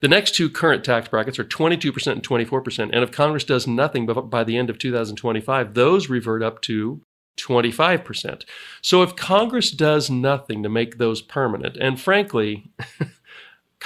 The 0.00 0.08
next 0.08 0.34
two 0.34 0.50
current 0.50 0.84
tax 0.84 1.08
brackets 1.08 1.38
are 1.38 1.44
22% 1.44 2.12
and 2.12 2.22
24%. 2.22 2.90
And 2.92 3.02
if 3.02 3.10
Congress 3.10 3.44
does 3.44 3.66
nothing 3.66 4.04
by 4.04 4.44
the 4.44 4.58
end 4.58 4.68
of 4.68 4.78
2025, 4.78 5.72
those 5.72 6.10
revert 6.10 6.42
up 6.42 6.60
to 6.62 7.00
25%. 7.38 8.44
So 8.82 9.02
if 9.02 9.16
Congress 9.16 9.70
does 9.70 10.10
nothing 10.10 10.62
to 10.62 10.68
make 10.68 10.98
those 10.98 11.22
permanent, 11.22 11.76
and 11.76 12.00
frankly, 12.00 12.70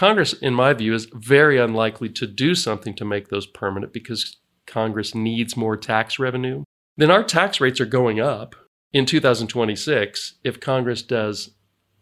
Congress, 0.00 0.32
in 0.32 0.54
my 0.54 0.72
view, 0.72 0.94
is 0.94 1.10
very 1.12 1.58
unlikely 1.58 2.08
to 2.08 2.26
do 2.26 2.54
something 2.54 2.94
to 2.94 3.04
make 3.04 3.28
those 3.28 3.46
permanent 3.46 3.92
because 3.92 4.38
Congress 4.66 5.14
needs 5.14 5.58
more 5.58 5.76
tax 5.76 6.18
revenue. 6.18 6.64
Then 6.96 7.10
our 7.10 7.22
tax 7.22 7.60
rates 7.60 7.82
are 7.82 7.84
going 7.84 8.18
up 8.18 8.54
in 8.94 9.04
2026 9.04 10.36
if 10.42 10.58
Congress 10.58 11.02
does 11.02 11.50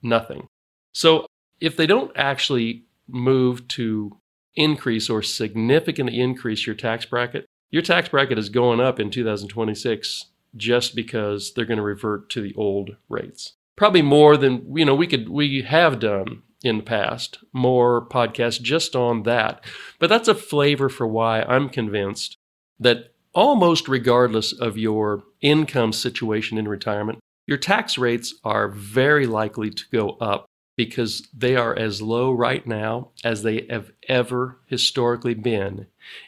nothing. 0.00 0.46
So 0.92 1.26
if 1.60 1.76
they 1.76 1.88
don't 1.88 2.12
actually 2.14 2.84
move 3.08 3.66
to 3.66 4.16
increase 4.54 5.10
or 5.10 5.20
significantly 5.20 6.20
increase 6.20 6.68
your 6.68 6.76
tax 6.76 7.04
bracket, 7.04 7.46
your 7.72 7.82
tax 7.82 8.10
bracket 8.10 8.38
is 8.38 8.48
going 8.48 8.78
up 8.78 9.00
in 9.00 9.10
2026 9.10 10.26
just 10.54 10.94
because 10.94 11.52
they're 11.52 11.64
going 11.64 11.78
to 11.78 11.82
revert 11.82 12.30
to 12.30 12.42
the 12.42 12.54
old 12.54 12.90
rates. 13.08 13.54
Probably 13.74 14.02
more 14.02 14.36
than 14.36 14.76
you 14.76 14.84
know 14.84 14.94
we 14.94 15.08
could 15.08 15.28
we 15.28 15.62
have 15.62 15.98
done 15.98 16.44
in 16.62 16.78
the 16.78 16.82
past, 16.82 17.38
more 17.52 18.04
podcasts 18.06 18.60
just 18.60 18.96
on 18.96 19.22
that. 19.22 19.64
But 19.98 20.08
that's 20.08 20.28
a 20.28 20.34
flavor 20.34 20.88
for 20.88 21.06
why 21.06 21.42
I'm 21.42 21.68
convinced 21.68 22.36
that 22.80 23.12
almost 23.34 23.88
regardless 23.88 24.52
of 24.52 24.78
your 24.78 25.22
income 25.40 25.92
situation 25.92 26.58
in 26.58 26.66
retirement, 26.66 27.20
your 27.46 27.58
tax 27.58 27.96
rates 27.96 28.34
are 28.44 28.68
very 28.68 29.26
likely 29.26 29.70
to 29.70 29.84
go 29.92 30.10
up 30.20 30.46
because 30.76 31.26
they 31.36 31.56
are 31.56 31.76
as 31.76 32.02
low 32.02 32.30
right 32.30 32.66
now 32.66 33.08
as 33.24 33.42
they 33.42 33.66
have 33.68 33.90
ever 34.08 34.58
historically 34.66 35.34
been, 35.34 35.86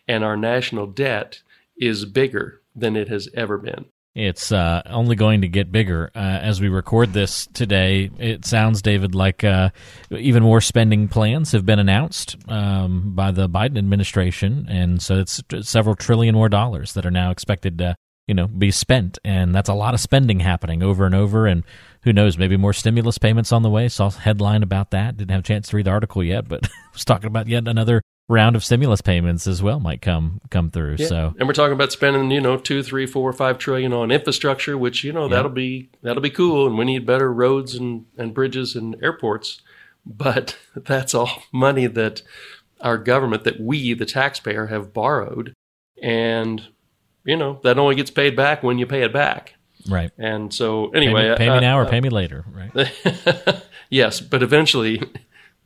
and 0.08 0.24
our 0.24 0.36
national 0.36 0.86
debt 0.86 1.40
is 1.76 2.04
bigger 2.04 2.60
than 2.74 2.96
it 2.96 3.08
has 3.08 3.28
ever 3.34 3.58
been. 3.58 3.86
It's 4.20 4.52
uh, 4.52 4.82
only 4.84 5.16
going 5.16 5.40
to 5.40 5.48
get 5.48 5.72
bigger 5.72 6.10
uh, 6.14 6.18
as 6.18 6.60
we 6.60 6.68
record 6.68 7.14
this 7.14 7.46
today. 7.54 8.10
It 8.18 8.44
sounds, 8.44 8.82
David, 8.82 9.14
like 9.14 9.44
uh, 9.44 9.70
even 10.10 10.42
more 10.42 10.60
spending 10.60 11.08
plans 11.08 11.52
have 11.52 11.64
been 11.64 11.78
announced 11.78 12.36
um, 12.46 13.14
by 13.14 13.30
the 13.30 13.48
Biden 13.48 13.78
administration, 13.78 14.66
and 14.68 15.00
so 15.00 15.20
it's 15.20 15.42
several 15.62 15.94
trillion 15.94 16.34
more 16.34 16.50
dollars 16.50 16.92
that 16.92 17.06
are 17.06 17.10
now 17.10 17.30
expected 17.30 17.78
to, 17.78 17.96
you 18.26 18.34
know, 18.34 18.46
be 18.46 18.70
spent, 18.70 19.18
and 19.24 19.54
that's 19.54 19.70
a 19.70 19.74
lot 19.74 19.94
of 19.94 20.00
spending 20.00 20.40
happening 20.40 20.82
over 20.82 21.06
and 21.06 21.14
over. 21.14 21.46
And 21.46 21.64
who 22.02 22.12
knows, 22.12 22.36
maybe 22.36 22.58
more 22.58 22.74
stimulus 22.74 23.16
payments 23.16 23.52
on 23.52 23.62
the 23.62 23.70
way. 23.70 23.88
Saw 23.88 24.08
a 24.08 24.10
headline 24.10 24.62
about 24.62 24.90
that. 24.90 25.16
Didn't 25.16 25.30
have 25.30 25.40
a 25.40 25.44
chance 25.44 25.68
to 25.68 25.76
read 25.76 25.86
the 25.86 25.92
article 25.92 26.22
yet, 26.22 26.46
but 26.46 26.68
was 26.92 27.06
talking 27.06 27.28
about 27.28 27.48
yet 27.48 27.66
another 27.66 28.02
round 28.30 28.54
of 28.56 28.64
stimulus 28.64 29.00
payments 29.00 29.46
as 29.46 29.62
well 29.62 29.80
might 29.80 30.00
come 30.00 30.40
come 30.50 30.70
through. 30.70 30.96
Yeah. 30.98 31.06
So 31.08 31.34
and 31.38 31.46
we're 31.48 31.52
talking 31.54 31.74
about 31.74 31.92
spending, 31.92 32.30
you 32.30 32.40
know, 32.40 32.56
two, 32.56 32.82
three, 32.82 33.04
four, 33.06 33.32
five 33.32 33.58
trillion 33.58 33.92
on 33.92 34.10
infrastructure, 34.10 34.78
which 34.78 35.04
you 35.04 35.12
know 35.12 35.24
Yeah. 35.24 35.36
that'll 35.36 35.50
be 35.50 35.90
that'll 36.02 36.22
be 36.22 36.30
cool, 36.30 36.66
and 36.66 36.78
we 36.78 36.84
need 36.84 37.04
better 37.04 37.32
roads 37.32 37.74
and 37.74 38.06
and 38.16 38.32
bridges 38.32 38.74
and 38.74 38.96
airports. 39.02 39.60
But 40.06 40.56
that's 40.76 41.14
all 41.14 41.42
money 41.52 41.86
that 41.86 42.22
our 42.80 42.96
government, 42.96 43.44
that 43.44 43.60
we, 43.60 43.92
the 43.92 44.06
taxpayer, 44.06 44.68
have 44.68 44.94
borrowed, 44.94 45.52
and 46.02 46.68
you 47.24 47.36
know 47.36 47.60
that 47.64 47.78
only 47.78 47.94
gets 47.96 48.10
paid 48.10 48.34
back 48.36 48.62
when 48.62 48.78
you 48.78 48.86
pay 48.86 49.02
it 49.02 49.12
back. 49.12 49.54
right. 49.88 50.10
And 50.18 50.52
so 50.54 50.86
Pay 50.88 50.98
anyway, 50.98 51.30
me, 51.30 51.36
pay 51.36 51.48
me 51.50 51.56
uh, 51.56 51.60
now 51.60 51.78
or 51.78 51.86
uh, 51.86 51.90
pay 51.90 52.00
me 52.00 52.08
later. 52.10 52.44
Right. 52.50 52.90
yes, 53.90 54.20
but 54.20 54.42
eventually, 54.42 55.02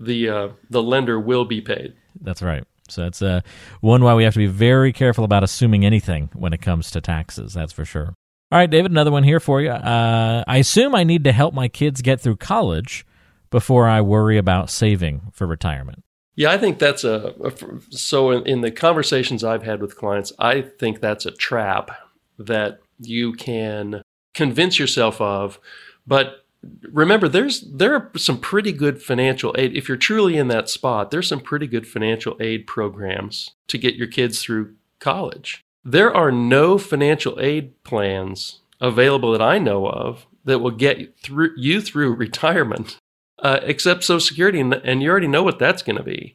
the 0.01 0.29
uh, 0.29 0.49
the 0.71 0.83
lender 0.83 1.19
will 1.21 1.45
be 1.45 1.61
paid. 1.61 1.95
That's 2.21 2.43
right. 2.43 2.65
So 2.89 3.03
that's 3.03 3.23
uh, 3.23 3.41
one 3.81 4.05
why 4.05 4.15
we 4.15 4.25
have 4.25 4.35
to 4.35 4.39
be 4.39 4.47
very 4.47 4.93
careful 4.93 5.25
about 5.25 5.43
assuming 5.43 5.85
anything 5.85 6.31
when 6.35 6.53
it 6.53 6.61
comes 6.61 6.91
to 6.91 7.01
taxes. 7.01 7.55
That's 7.55 7.73
for 7.73 7.85
sure. 7.85 8.15
All 8.53 8.59
right, 8.59 8.71
David, 8.71 8.91
another 8.91 9.11
one 9.11 9.25
here 9.25 9.41
for 9.41 9.61
you. 9.61 9.71
Uh, 9.71 10.45
I 10.47 10.59
assume 10.59 10.95
I 10.95 11.03
need 11.03 11.25
to 11.25 11.33
help 11.33 11.55
my 11.55 11.67
kids 11.67 12.03
get 12.03 12.21
through 12.21 12.37
college 12.37 13.07
before 13.51 13.89
I 13.89 14.01
worry 14.01 14.37
about 14.37 14.71
saving 14.71 15.23
for 15.33 15.47
retirement. 15.47 16.05
Yeah, 16.37 16.51
I 16.51 16.59
think 16.59 16.79
that's 16.79 17.05
a, 17.05 17.35
a 17.43 17.53
so 17.91 18.31
in, 18.33 18.47
in 18.47 18.61
the 18.61 18.71
conversations 18.71 19.45
I've 19.45 19.63
had 19.63 19.81
with 19.81 19.97
clients, 19.97 20.33
I 20.39 20.63
think 20.63 21.01
that's 21.01 21.27
a 21.27 21.31
trap 21.31 21.91
that 22.39 22.81
you 22.99 23.33
can 23.33 24.03
convince 24.35 24.79
yourself 24.79 25.21
of. 25.21 25.59
But 26.07 26.44
remember, 26.83 27.29
there's 27.29 27.61
there 27.61 27.95
are 27.95 28.11
some 28.17 28.39
pretty 28.39 28.73
good 28.73 29.03
financial 29.03 29.55
aid. 29.59 29.77
If 29.77 29.89
you're 29.89 29.97
truly 29.97 30.37
in 30.37 30.49
that 30.49 30.69
spot, 30.69 31.11
there's 31.11 31.29
some 31.29 31.41
pretty 31.41 31.67
good 31.67 31.87
financial 31.87 32.37
aid 32.41 32.67
programs 32.67 33.51
to 33.69 33.79
get 33.79 33.97
your 33.97 34.09
kids 34.09 34.43
through 34.43 34.75
college. 35.01 35.63
There 35.85 36.15
are 36.15 36.33
no 36.33 36.79
financial 36.79 37.39
aid 37.41 37.83
plans 37.85 38.61
available 38.81 39.33
that 39.33 39.43
I 39.43 39.59
know 39.59 39.87
of 39.87 40.27
that 40.45 40.61
will 40.61 40.71
get 40.71 41.19
through 41.19 41.53
you 41.57 41.81
through 41.81 42.15
retirement 42.17 42.99
uh, 43.45 43.61
except 43.63 44.05
Social 44.05 44.21
Security, 44.21 44.61
and, 44.61 44.73
and 44.73 45.03
you 45.03 45.11
already 45.11 45.29
know 45.29 45.43
what 45.43 45.59
that's 45.59 45.83
going 45.83 45.97
to 45.97 46.03
be. 46.03 46.35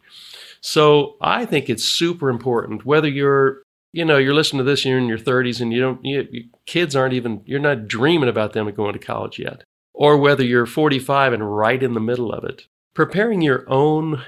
So 0.61 1.15
I 1.21 1.45
think 1.45 1.69
it's 1.69 1.83
super 1.83 2.29
important 2.29 2.85
whether 2.85 3.07
you're, 3.07 3.63
you 3.93 4.05
know, 4.05 4.17
you're 4.17 4.33
listening 4.33 4.59
to 4.59 4.63
this, 4.63 4.85
you're 4.85 4.97
in 4.97 5.07
your 5.07 5.17
30s, 5.17 5.61
and 5.61 5.73
you 5.73 5.81
don't, 5.81 6.03
you, 6.03 6.49
kids 6.65 6.95
aren't 6.95 7.13
even, 7.13 7.41
you're 7.45 7.59
not 7.59 7.87
dreaming 7.87 8.29
about 8.29 8.53
them 8.53 8.69
going 8.71 8.93
to 8.93 8.99
college 8.99 9.39
yet, 9.39 9.63
or 9.99 10.17
whether 10.17 10.43
you're 10.45 10.65
45 10.65 11.33
and 11.33 11.57
right 11.57 11.83
in 11.83 11.93
the 11.93 11.99
middle 11.99 12.31
of 12.31 12.45
it. 12.45 12.67
Preparing 12.93 13.41
your 13.41 13.69
own 13.69 14.23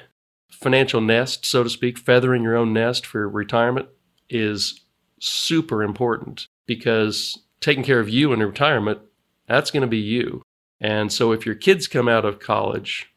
financial 0.51 0.99
nest, 0.99 1.45
so 1.45 1.63
to 1.63 1.69
speak, 1.69 1.97
feathering 1.97 2.43
your 2.43 2.57
own 2.57 2.73
nest 2.73 3.05
for 3.05 3.27
retirement 3.27 3.87
is 4.29 4.81
super 5.19 5.81
important 5.81 6.45
because 6.65 7.39
taking 7.61 7.85
care 7.85 8.01
of 8.01 8.09
you 8.09 8.33
in 8.33 8.41
retirement, 8.41 8.99
that's 9.47 9.71
going 9.71 9.81
to 9.81 9.87
be 9.87 9.97
you. 9.97 10.43
And 10.81 11.11
so 11.11 11.31
if 11.31 11.45
your 11.45 11.55
kids 11.55 11.87
come 11.87 12.09
out 12.09 12.25
of 12.25 12.39
college 12.39 13.09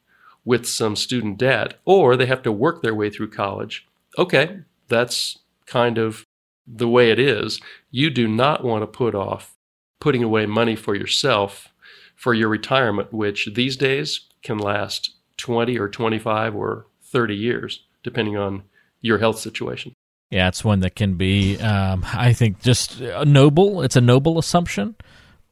with 0.45 0.65
some 0.65 0.95
student 0.95 1.39
debt 1.39 1.75
or 1.85 2.17
they 2.17 2.27
have 2.27 2.43
to 2.43 2.53
work 2.53 2.83
their 2.83 2.95
way 2.95 3.11
through 3.11 3.31
college, 3.31 3.89
okay, 4.17 4.61
that's 4.87 5.39
kind 5.67 5.99
of 5.99 6.25
the 6.69 6.89
way 6.89 7.11
it 7.11 7.19
is. 7.19 7.61
You 7.91 8.11
do 8.11 8.29
not 8.29 8.63
want 8.63 8.83
to 8.83 8.87
put 8.87 9.17
off 9.17 9.57
putting 9.99 10.23
away 10.23 10.47
money 10.47 10.77
for 10.77 10.95
yourself 10.95 11.74
for 12.25 12.33
your 12.33 12.49
retirement, 12.49 13.13
which 13.13 13.51
these 13.55 13.77
days 13.77 14.23
can 14.43 14.57
last 14.57 15.15
20 15.37 15.79
or 15.79 15.91
25 15.91 16.57
or 16.57 16.87
30 17.03 17.37
years, 17.37 17.85
depending 18.03 18.35
on 18.35 18.63
your 19.03 19.19
health 19.19 19.39
situation. 19.39 19.93
Yeah, 20.31 20.49
it's 20.49 20.65
one 20.65 20.81
that 20.81 20.97
can 20.97 21.17
be, 21.17 21.59
um, 21.59 22.03
I 22.15 22.33
think, 22.33 22.63
just 22.63 22.99
a 22.99 23.27
noble. 23.27 23.83
It's 23.83 23.95
a 23.95 24.01
noble 24.01 24.39
assumption, 24.39 24.95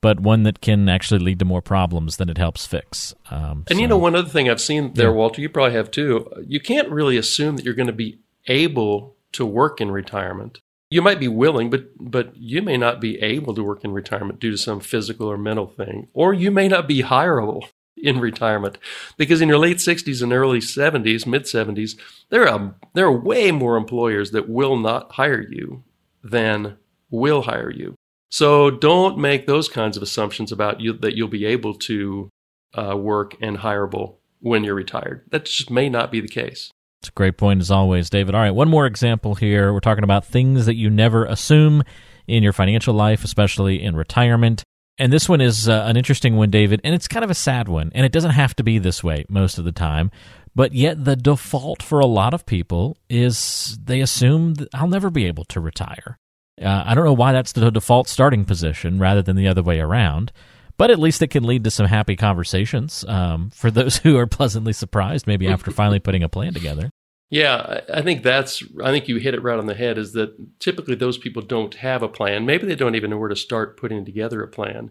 but 0.00 0.18
one 0.20 0.44
that 0.44 0.62
can 0.62 0.88
actually 0.88 1.20
lead 1.20 1.40
to 1.40 1.44
more 1.44 1.60
problems 1.60 2.16
than 2.16 2.30
it 2.30 2.38
helps 2.38 2.64
fix. 2.64 3.14
Um, 3.30 3.64
And 3.68 3.78
you 3.78 3.86
know, 3.86 3.98
one 3.98 4.16
other 4.16 4.30
thing 4.30 4.48
I've 4.48 4.58
seen 4.58 4.94
there, 4.94 5.08
Yeah. 5.08 5.12
Walter, 5.12 5.42
you 5.42 5.50
probably 5.50 5.76
have 5.76 5.90
too. 5.90 6.26
You 6.46 6.58
can't 6.58 6.88
really 6.88 7.18
assume 7.18 7.56
that 7.56 7.66
you're 7.66 7.74
going 7.74 7.86
to 7.88 7.92
be 7.92 8.20
able 8.46 9.14
to 9.32 9.44
work 9.44 9.82
in 9.82 9.90
retirement. 9.90 10.60
You 10.92 11.00
might 11.00 11.20
be 11.20 11.28
willing, 11.28 11.70
but 11.70 11.86
but 11.98 12.36
you 12.36 12.60
may 12.60 12.76
not 12.76 13.00
be 13.00 13.20
able 13.22 13.54
to 13.54 13.64
work 13.64 13.82
in 13.82 13.92
retirement 13.92 14.40
due 14.40 14.50
to 14.50 14.58
some 14.58 14.80
physical 14.80 15.26
or 15.26 15.38
mental 15.38 15.66
thing, 15.66 16.08
or 16.12 16.34
you 16.34 16.50
may 16.50 16.68
not 16.68 16.86
be 16.86 17.02
hireable 17.02 17.68
in 17.96 18.20
retirement 18.20 18.76
because 19.16 19.40
in 19.40 19.48
your 19.48 19.58
late 19.58 19.78
60s 19.78 20.22
and 20.22 20.32
early 20.32 20.58
70s, 20.58 21.26
mid 21.26 21.44
70s, 21.44 21.98
there 22.28 22.46
are 22.46 22.74
there 22.92 23.06
are 23.06 23.18
way 23.18 23.50
more 23.50 23.76
employers 23.76 24.32
that 24.32 24.50
will 24.50 24.76
not 24.76 25.12
hire 25.12 25.40
you 25.40 25.82
than 26.22 26.76
will 27.10 27.42
hire 27.42 27.70
you. 27.70 27.94
So 28.30 28.70
don't 28.70 29.18
make 29.18 29.46
those 29.46 29.68
kinds 29.70 29.96
of 29.96 30.02
assumptions 30.02 30.52
about 30.52 30.80
you 30.80 30.92
that 30.94 31.16
you'll 31.16 31.28
be 31.28 31.46
able 31.46 31.74
to 31.74 32.28
uh, 32.74 32.96
work 32.96 33.34
and 33.40 33.58
hireable 33.58 34.16
when 34.40 34.64
you're 34.64 34.74
retired. 34.74 35.24
That 35.30 35.46
just 35.46 35.70
may 35.70 35.88
not 35.88 36.10
be 36.10 36.20
the 36.20 36.28
case. 36.28 36.70
It's 37.02 37.08
a 37.08 37.12
great 37.12 37.36
point 37.36 37.60
as 37.60 37.68
always, 37.68 38.08
David. 38.08 38.32
All 38.32 38.40
right, 38.40 38.52
one 38.52 38.68
more 38.68 38.86
example 38.86 39.34
here. 39.34 39.72
We're 39.72 39.80
talking 39.80 40.04
about 40.04 40.24
things 40.24 40.66
that 40.66 40.76
you 40.76 40.88
never 40.88 41.24
assume 41.24 41.82
in 42.28 42.44
your 42.44 42.52
financial 42.52 42.94
life, 42.94 43.24
especially 43.24 43.82
in 43.82 43.96
retirement. 43.96 44.62
And 44.98 45.12
this 45.12 45.28
one 45.28 45.40
is 45.40 45.68
uh, 45.68 45.82
an 45.84 45.96
interesting 45.96 46.36
one, 46.36 46.50
David, 46.50 46.80
and 46.84 46.94
it's 46.94 47.08
kind 47.08 47.24
of 47.24 47.30
a 47.30 47.34
sad 47.34 47.66
one. 47.66 47.90
And 47.92 48.06
it 48.06 48.12
doesn't 48.12 48.30
have 48.30 48.54
to 48.54 48.62
be 48.62 48.78
this 48.78 49.02
way 49.02 49.24
most 49.28 49.58
of 49.58 49.64
the 49.64 49.72
time. 49.72 50.12
But 50.54 50.74
yet, 50.74 51.04
the 51.04 51.16
default 51.16 51.82
for 51.82 51.98
a 51.98 52.06
lot 52.06 52.34
of 52.34 52.46
people 52.46 52.96
is 53.10 53.76
they 53.82 54.00
assume 54.00 54.54
I'll 54.72 54.86
never 54.86 55.10
be 55.10 55.26
able 55.26 55.44
to 55.46 55.58
retire. 55.58 56.20
Uh, 56.62 56.84
I 56.86 56.94
don't 56.94 57.04
know 57.04 57.12
why 57.14 57.32
that's 57.32 57.50
the 57.50 57.70
default 57.72 58.06
starting 58.06 58.44
position 58.44 59.00
rather 59.00 59.22
than 59.22 59.34
the 59.34 59.48
other 59.48 59.64
way 59.64 59.80
around. 59.80 60.30
But 60.76 60.90
at 60.90 60.98
least 60.98 61.22
it 61.22 61.28
can 61.28 61.44
lead 61.44 61.64
to 61.64 61.70
some 61.70 61.86
happy 61.86 62.16
conversations 62.16 63.04
um, 63.06 63.50
for 63.50 63.70
those 63.70 63.96
who 63.98 64.16
are 64.16 64.26
pleasantly 64.26 64.72
surprised, 64.72 65.26
maybe 65.26 65.46
after 65.46 65.70
finally 65.70 66.00
putting 66.00 66.22
a 66.22 66.28
plan 66.28 66.52
together. 66.54 66.90
Yeah, 67.30 67.80
I 67.92 68.02
think 68.02 68.22
that's. 68.22 68.62
I 68.84 68.90
think 68.90 69.08
you 69.08 69.16
hit 69.16 69.34
it 69.34 69.42
right 69.42 69.58
on 69.58 69.64
the 69.64 69.74
head. 69.74 69.96
Is 69.96 70.12
that 70.12 70.60
typically 70.60 70.94
those 70.94 71.16
people 71.16 71.40
don't 71.40 71.74
have 71.76 72.02
a 72.02 72.08
plan. 72.08 72.44
Maybe 72.44 72.66
they 72.66 72.74
don't 72.74 72.94
even 72.94 73.08
know 73.08 73.16
where 73.16 73.30
to 73.30 73.36
start 73.36 73.78
putting 73.78 74.04
together 74.04 74.42
a 74.42 74.48
plan. 74.48 74.90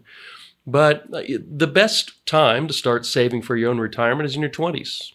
But 0.66 1.04
uh, 1.14 1.22
the 1.48 1.68
best 1.68 2.26
time 2.26 2.66
to 2.66 2.74
start 2.74 3.06
saving 3.06 3.42
for 3.42 3.54
your 3.54 3.70
own 3.70 3.78
retirement 3.78 4.28
is 4.28 4.34
in 4.34 4.42
your 4.42 4.50
twenties. 4.50 5.12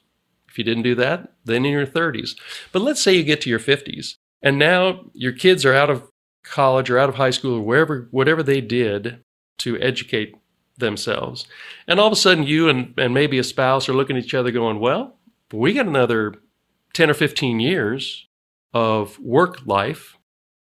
If 0.47 0.57
you 0.57 0.63
didn't 0.63 0.83
do 0.83 0.95
that, 0.95 1.33
then 1.43 1.65
in 1.65 1.73
your 1.73 1.85
thirties. 1.85 2.37
But 2.71 2.81
let's 2.81 3.03
say 3.03 3.13
you 3.13 3.23
get 3.23 3.41
to 3.41 3.49
your 3.49 3.59
fifties, 3.59 4.15
and 4.41 4.57
now 4.57 5.01
your 5.13 5.33
kids 5.33 5.65
are 5.65 5.73
out 5.73 5.89
of 5.89 6.09
college 6.43 6.89
or 6.89 6.97
out 6.97 7.09
of 7.09 7.15
high 7.15 7.31
school 7.31 7.55
or 7.55 7.61
wherever, 7.61 8.07
whatever 8.11 8.41
they 8.41 8.61
did 8.61 9.21
to 9.57 9.77
educate 9.81 10.35
themselves, 10.77 11.45
and 11.87 11.99
all 11.99 12.07
of 12.07 12.13
a 12.13 12.17
sudden 12.17 12.43
you 12.45 12.69
and, 12.69 12.93
and 12.97 13.13
maybe 13.13 13.39
a 13.39 13.43
spouse 13.43 13.89
are 13.89 13.93
looking 13.93 14.17
at 14.17 14.23
each 14.23 14.33
other, 14.33 14.51
going, 14.51 14.79
"Well, 14.79 15.15
we 15.51 15.73
got 15.73 15.87
another 15.87 16.35
10 16.93 17.09
or 17.09 17.13
15 17.13 17.59
years 17.59 18.27
of 18.73 19.19
work 19.19 19.65
life, 19.65 20.17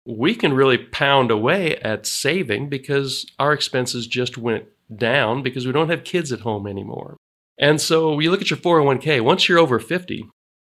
we 0.06 0.34
can 0.34 0.52
really 0.52 0.78
pound 0.78 1.30
away 1.30 1.76
at 1.78 2.06
saving 2.06 2.68
because 2.68 3.26
our 3.38 3.52
expenses 3.52 4.06
just 4.06 4.38
went 4.38 4.66
down 4.94 5.42
because 5.42 5.66
we 5.66 5.72
don't 5.72 5.90
have 5.90 6.04
kids 6.04 6.32
at 6.32 6.40
home 6.40 6.66
anymore. 6.66 7.16
And 7.58 7.80
so 7.80 8.20
you 8.20 8.30
look 8.30 8.42
at 8.42 8.50
your 8.50 8.58
401k, 8.58 9.20
once 9.20 9.48
you're 9.48 9.58
over 9.58 9.78
50, 9.78 10.28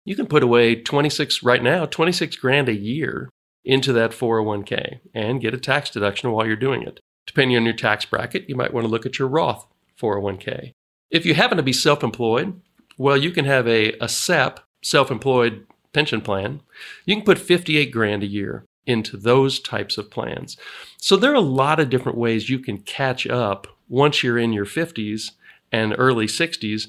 you 0.04 0.16
can 0.16 0.26
put 0.26 0.42
away 0.42 0.74
26 0.74 1.42
right 1.42 1.62
now, 1.62 1.86
26 1.86 2.36
grand 2.36 2.68
a 2.68 2.74
year 2.74 3.30
into 3.64 3.92
that 3.92 4.10
401k 4.10 4.98
and 5.14 5.40
get 5.40 5.54
a 5.54 5.58
tax 5.58 5.90
deduction 5.90 6.32
while 6.32 6.46
you're 6.46 6.56
doing 6.56 6.82
it. 6.82 7.00
Depending 7.26 7.56
on 7.56 7.64
your 7.64 7.74
tax 7.74 8.04
bracket, 8.04 8.48
you 8.48 8.56
might 8.56 8.72
want 8.72 8.84
to 8.84 8.90
look 8.90 9.06
at 9.06 9.18
your 9.18 9.28
Roth 9.28 9.66
401k. 10.00 10.72
If 11.10 11.26
you 11.26 11.34
happen 11.34 11.56
to 11.56 11.62
be 11.62 11.72
self 11.72 12.02
employed, 12.02 12.60
well, 12.98 13.16
you 13.16 13.30
can 13.30 13.44
have 13.44 13.66
a, 13.68 13.92
a 14.00 14.08
SEP, 14.08 14.60
self 14.82 15.10
employed 15.10 15.66
pension 15.92 16.20
plan. 16.20 16.60
You 17.04 17.16
can 17.16 17.24
put 17.24 17.38
58 17.38 17.92
grand 17.92 18.22
a 18.22 18.26
year 18.26 18.64
into 18.86 19.16
those 19.16 19.60
types 19.60 19.96
of 19.98 20.10
plans. 20.10 20.56
So 20.96 21.16
there 21.16 21.30
are 21.30 21.36
a 21.36 21.40
lot 21.40 21.78
of 21.78 21.90
different 21.90 22.18
ways 22.18 22.50
you 22.50 22.58
can 22.58 22.78
catch 22.78 23.26
up 23.26 23.66
once 23.88 24.22
you're 24.22 24.38
in 24.38 24.52
your 24.52 24.66
50s 24.66 25.32
and 25.70 25.94
early 25.96 26.26
60s. 26.26 26.88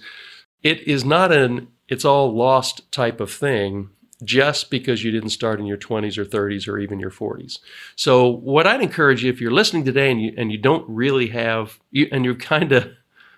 It 0.64 0.88
is 0.88 1.06
not 1.06 1.32
an 1.32 1.68
it's 1.90 2.06
all 2.06 2.34
lost 2.34 2.90
type 2.92 3.20
of 3.20 3.32
thing 3.32 3.90
just 4.24 4.70
because 4.70 5.04
you 5.04 5.12
didn't 5.12 5.30
start 5.30 5.60
in 5.60 5.66
your 5.66 5.78
20s 5.78 6.18
or 6.18 6.26
30s 6.26 6.68
or 6.68 6.80
even 6.80 7.00
your 7.00 7.12
40s. 7.12 7.60
So 7.96 8.28
what 8.28 8.68
I'd 8.68 8.82
encourage 8.82 9.24
you 9.24 9.32
if 9.32 9.42
you're 9.42 9.52
listening 9.52 9.86
today 9.86 10.12
and 10.12 10.22
you 10.22 10.34
and 10.38 10.52
you 10.52 10.58
don't 10.58 10.88
really 10.88 11.28
have 11.28 11.80
you, 11.92 12.08
and 12.12 12.26
you 12.26 12.36
kind 12.36 12.72
of 12.72 12.92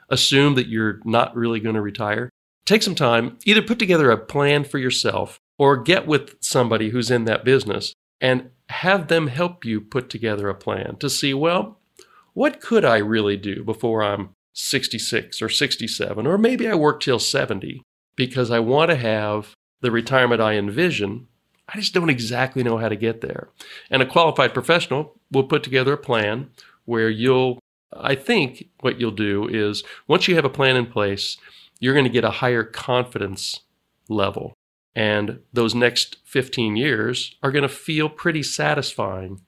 assume 0.10 0.56
that 0.56 0.68
you're 0.68 1.00
not 1.04 1.36
really 1.36 1.60
going 1.60 1.76
to 1.76 1.82
retire, 1.82 2.30
take 2.66 2.84
some 2.84 2.96
time, 2.96 3.38
either 3.46 3.62
put 3.62 3.80
together 3.80 4.12
a 4.12 4.18
plan 4.18 4.64
for 4.64 4.78
yourself 4.78 5.40
or 5.58 5.78
get 5.78 6.08
with 6.08 6.36
somebody 6.42 6.90
who's 6.90 7.10
in 7.10 7.26
that 7.26 7.46
business 7.46 7.94
and 8.22 8.50
have 8.70 9.08
them 9.08 9.28
help 9.28 9.64
you 9.64 9.80
put 9.80 10.10
together 10.10 10.50
a 10.50 10.56
plan 10.56 10.96
to 10.98 11.10
see, 11.10 11.34
well, 11.34 11.80
what 12.34 12.60
could 12.60 12.84
I 12.84 12.98
really 12.98 13.38
do 13.38 13.64
before 13.64 14.04
I'm 14.04 14.30
66 14.54 15.42
or 15.42 15.50
67? 15.50 16.28
Or 16.28 16.38
maybe 16.38 16.68
I 16.68 16.76
work 16.76 17.02
till 17.02 17.20
70 17.20 17.82
because 18.16 18.52
I 18.52 18.60
want 18.60 18.92
to 18.92 18.98
have 18.98 19.54
the 19.86 19.92
retirement 19.92 20.42
I 20.42 20.54
envision 20.56 21.28
I 21.68 21.78
just 21.78 21.94
don't 21.94 22.10
exactly 22.10 22.64
know 22.64 22.78
how 22.78 22.90
to 22.90 22.96
get 22.96 23.22
there. 23.22 23.50
And 23.90 24.02
a 24.02 24.06
qualified 24.06 24.54
professional 24.54 25.16
will 25.32 25.46
put 25.46 25.64
together 25.64 25.94
a 25.94 25.98
plan 25.98 26.52
where 26.86 27.10
you'll, 27.10 27.60
I 27.92 28.16
think 28.16 28.70
what 28.82 29.00
you'll 29.00 29.12
do 29.12 29.48
is 29.48 29.84
once 30.08 30.28
you 30.28 30.36
have 30.36 30.46
a 30.46 30.50
plan 30.50 30.76
in 30.76 30.86
place, 30.86 31.38
you're 31.80 31.94
going 31.94 32.06
to 32.06 32.12
get 32.12 32.24
a 32.24 32.30
higher 32.30 32.64
confidence 32.64 33.62
level. 34.08 34.54
And 34.96 35.40
those 35.52 35.76
next 35.76 36.18
15 36.26 36.76
years 36.76 37.36
are 37.42 37.52
going 37.52 37.64
to 37.64 37.70
feel 37.70 38.10
pretty 38.10 38.44
satisfying 38.44 39.42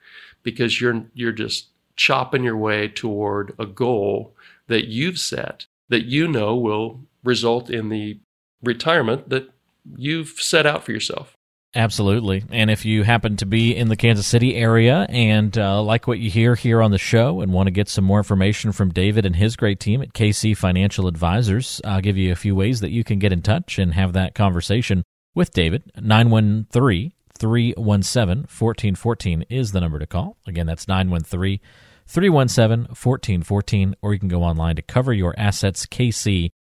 because 0.43 0.81
you're, 0.81 1.05
you're 1.13 1.31
just 1.31 1.67
chopping 1.95 2.43
your 2.43 2.57
way 2.57 2.87
toward 2.87 3.53
a 3.59 3.65
goal 3.65 4.35
that 4.67 4.87
you've 4.87 5.19
set 5.19 5.67
that 5.89 6.05
you 6.05 6.27
know 6.27 6.55
will 6.55 7.01
result 7.23 7.69
in 7.69 7.89
the 7.89 8.19
retirement 8.63 9.29
that 9.29 9.49
you've 9.95 10.29
set 10.39 10.65
out 10.65 10.83
for 10.83 10.91
yourself. 10.91 11.37
Absolutely. 11.75 12.43
And 12.49 12.71
if 12.71 12.85
you 12.85 13.03
happen 13.03 13.37
to 13.37 13.45
be 13.45 13.75
in 13.75 13.89
the 13.89 13.95
Kansas 13.95 14.25
City 14.25 14.55
area 14.55 15.05
and 15.09 15.55
uh, 15.57 15.81
like 15.81 16.07
what 16.07 16.17
you 16.17 16.29
hear 16.29 16.55
here 16.55 16.81
on 16.81 16.91
the 16.91 16.97
show 16.97 17.41
and 17.41 17.53
want 17.53 17.67
to 17.67 17.71
get 17.71 17.89
some 17.89 18.05
more 18.05 18.17
information 18.17 18.71
from 18.71 18.91
David 18.91 19.25
and 19.25 19.35
his 19.35 19.55
great 19.55 19.79
team 19.79 20.01
at 20.01 20.13
KC 20.13 20.57
Financial 20.57 21.07
Advisors, 21.07 21.81
I'll 21.85 22.01
give 22.01 22.17
you 22.17 22.31
a 22.31 22.35
few 22.35 22.55
ways 22.55 22.79
that 22.79 22.91
you 22.91 23.03
can 23.03 23.19
get 23.19 23.33
in 23.33 23.41
touch 23.41 23.77
and 23.77 23.93
have 23.93 24.13
that 24.13 24.33
conversation 24.33 25.03
with 25.35 25.51
David. 25.53 25.83
913 26.01 27.11
317 27.37 28.37
1414 28.43 29.45
is 29.49 29.71
the 29.71 29.81
number 29.81 29.99
to 29.99 30.07
call. 30.07 30.37
Again, 30.47 30.65
that's 30.65 30.87
913 30.87 31.59
317 32.07 32.85
1414, 32.85 33.95
or 34.01 34.13
you 34.13 34.19
can 34.19 34.29
go 34.29 34.41
online 34.41 34.77
to 34.77 34.81
coveryourassetskc.com. 34.81 36.56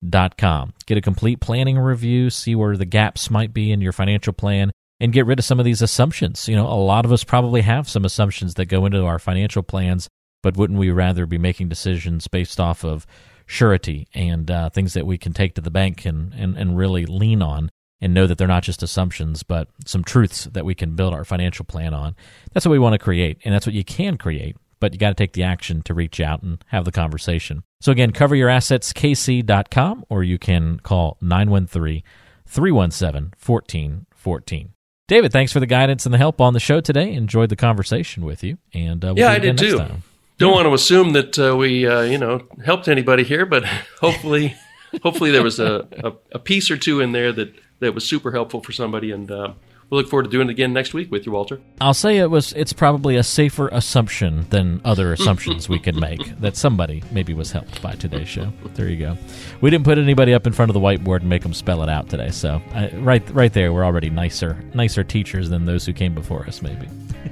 Get 0.85 0.97
a 0.97 1.01
complete 1.01 1.39
planning 1.39 1.77
review, 1.77 2.29
see 2.29 2.55
where 2.55 2.77
the 2.77 2.85
gaps 2.85 3.29
might 3.29 3.53
be 3.53 3.71
in 3.71 3.81
your 3.81 3.91
financial 3.91 4.33
plan, 4.33 4.71
and 4.99 5.13
get 5.13 5.25
rid 5.25 5.39
of 5.39 5.45
some 5.45 5.59
of 5.59 5.65
these 5.65 5.81
assumptions. 5.81 6.47
You 6.47 6.55
know, 6.55 6.67
a 6.67 6.73
lot 6.73 7.05
of 7.05 7.11
us 7.11 7.23
probably 7.23 7.61
have 7.61 7.89
some 7.89 8.05
assumptions 8.05 8.55
that 8.55 8.65
go 8.65 8.85
into 8.85 9.05
our 9.05 9.19
financial 9.19 9.63
plans, 9.63 10.09
but 10.41 10.57
wouldn't 10.57 10.79
we 10.79 10.91
rather 10.91 11.25
be 11.25 11.37
making 11.37 11.69
decisions 11.69 12.27
based 12.27 12.59
off 12.59 12.83
of 12.83 13.05
surety 13.45 14.07
and 14.13 14.49
uh, 14.49 14.69
things 14.69 14.93
that 14.93 15.05
we 15.05 15.17
can 15.17 15.33
take 15.33 15.55
to 15.55 15.61
the 15.61 15.71
bank 15.71 16.05
and, 16.05 16.33
and, 16.33 16.57
and 16.57 16.77
really 16.77 17.05
lean 17.05 17.41
on? 17.41 17.69
and 18.03 18.15
know 18.15 18.25
that 18.25 18.39
they're 18.39 18.47
not 18.47 18.63
just 18.63 18.81
assumptions, 18.81 19.43
but 19.43 19.67
some 19.85 20.03
truths 20.03 20.45
that 20.45 20.65
we 20.65 20.73
can 20.73 20.95
build 20.95 21.13
our 21.13 21.23
financial 21.23 21.63
plan 21.63 21.93
on. 21.93 22.15
That's 22.51 22.65
what 22.65 22.71
we 22.71 22.79
want 22.79 22.93
to 22.93 22.99
create, 22.99 23.37
and 23.45 23.53
that's 23.53 23.67
what 23.67 23.75
you 23.75 23.83
can 23.83 24.17
create 24.17 24.57
but 24.81 24.91
you 24.91 24.99
got 24.99 25.09
to 25.09 25.15
take 25.15 25.31
the 25.31 25.43
action 25.43 25.81
to 25.83 25.93
reach 25.93 26.19
out 26.19 26.43
and 26.43 26.61
have 26.67 26.83
the 26.83 26.91
conversation. 26.91 27.63
So 27.79 27.93
again, 27.93 28.11
coveryourassetskc.com 28.11 30.05
or 30.09 30.23
you 30.23 30.37
can 30.37 30.79
call 30.81 31.17
913 31.21 32.03
317 32.45 33.33
1414. 33.45 34.73
David, 35.07 35.31
thanks 35.31 35.51
for 35.51 35.59
the 35.59 35.65
guidance 35.65 36.05
and 36.05 36.13
the 36.13 36.17
help 36.17 36.39
on 36.39 36.53
the 36.53 36.59
show 36.59 36.79
today. 36.79 37.13
Enjoyed 37.13 37.49
the 37.49 37.55
conversation 37.55 38.23
with 38.23 38.45
you, 38.45 38.57
and 38.73 39.03
uh, 39.03 39.07
we'll 39.09 39.25
yeah, 39.25 39.31
I 39.31 39.39
did 39.39 39.57
too. 39.57 39.77
Time. 39.77 40.03
Don't 40.37 40.51
yeah. 40.51 40.55
want 40.55 40.67
to 40.67 40.73
assume 40.73 41.11
that 41.13 41.37
uh, 41.37 41.55
we, 41.57 41.85
uh, 41.85 42.01
you 42.01 42.17
know, 42.17 42.47
helped 42.63 42.87
anybody 42.87 43.25
here, 43.25 43.45
but 43.45 43.65
hopefully, 43.99 44.55
hopefully 45.03 45.31
there 45.31 45.43
was 45.43 45.59
a, 45.59 45.85
a, 46.03 46.13
a, 46.31 46.39
piece 46.39 46.71
or 46.71 46.77
two 46.77 47.01
in 47.01 47.11
there 47.11 47.33
that 47.33 47.53
that 47.79 47.93
was 47.93 48.07
super 48.07 48.31
helpful 48.31 48.61
for 48.61 48.71
somebody, 48.71 49.11
and 49.11 49.29
uh, 49.29 49.51
we 49.91 49.97
look 49.97 50.07
forward 50.07 50.23
to 50.23 50.29
doing 50.29 50.47
it 50.47 50.51
again 50.51 50.71
next 50.71 50.93
week 50.93 51.11
with 51.11 51.25
you, 51.25 51.33
Walter. 51.33 51.59
I'll 51.81 51.93
say 51.93 52.17
it 52.17 52.31
was. 52.31 52.53
It's 52.53 52.71
probably 52.71 53.17
a 53.17 53.23
safer 53.23 53.67
assumption 53.67 54.47
than 54.49 54.79
other 54.85 55.11
assumptions 55.13 55.67
we 55.67 55.79
could 55.79 55.97
make 55.97 56.39
that 56.39 56.55
somebody 56.55 57.03
maybe 57.11 57.33
was 57.33 57.51
helped 57.51 57.81
by 57.81 57.93
today's 57.93 58.29
show. 58.29 58.53
There 58.73 58.87
you 58.87 58.97
go. 58.97 59.17
We 59.59 59.69
didn't 59.69 59.83
put 59.83 59.97
anybody 59.97 60.33
up 60.33 60.47
in 60.47 60.53
front 60.53 60.69
of 60.69 60.73
the 60.73 60.79
whiteboard 60.79 61.19
and 61.19 61.29
make 61.29 61.43
them 61.43 61.53
spell 61.53 61.83
it 61.83 61.89
out 61.89 62.09
today. 62.09 62.31
So 62.31 62.61
uh, 62.73 62.87
right, 62.95 63.27
right 63.31 63.51
there, 63.51 63.73
we're 63.73 63.83
already 63.83 64.09
nicer, 64.09 64.57
nicer 64.73 65.03
teachers 65.03 65.49
than 65.49 65.65
those 65.65 65.85
who 65.85 65.91
came 65.91 66.15
before 66.15 66.45
us. 66.45 66.61
Maybe. 66.61 66.87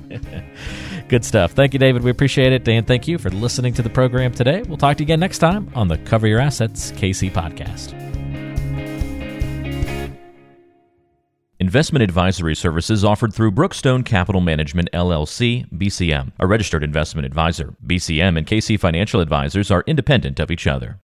Good 1.08 1.24
stuff. 1.24 1.54
Thank 1.54 1.74
you, 1.74 1.80
David. 1.80 2.04
We 2.04 2.12
appreciate 2.12 2.52
it. 2.52 2.68
And 2.68 2.86
thank 2.86 3.08
you 3.08 3.18
for 3.18 3.30
listening 3.30 3.74
to 3.76 3.82
the 3.82 3.90
program 3.90 4.34
today. 4.34 4.64
We'll 4.64 4.78
talk 4.78 4.98
to 4.98 5.04
you 5.04 5.06
again 5.06 5.22
next 5.22 5.40
time 5.40 5.72
on 5.76 5.88
the 5.88 5.98
Cover 6.00 6.28
Your 6.28 6.40
Assets 6.40 6.92
KC 6.92 7.32
podcast. 7.32 8.09
Investment 11.70 12.02
advisory 12.02 12.56
services 12.56 13.06
offered 13.06 13.32
through 13.32 13.52
Brookstone 13.52 14.04
Capital 14.04 14.42
Management 14.42 14.90
LLC, 14.92 15.72
BCM, 15.72 16.32
a 16.40 16.48
registered 16.48 16.84
investment 16.84 17.28
advisor. 17.28 17.76
BCM 17.86 18.40
and 18.40 18.48
KC 18.48 18.80
Financial 18.80 19.22
Advisors 19.22 19.70
are 19.70 19.84
independent 19.86 20.40
of 20.40 20.50
each 20.50 20.66
other. 20.66 20.98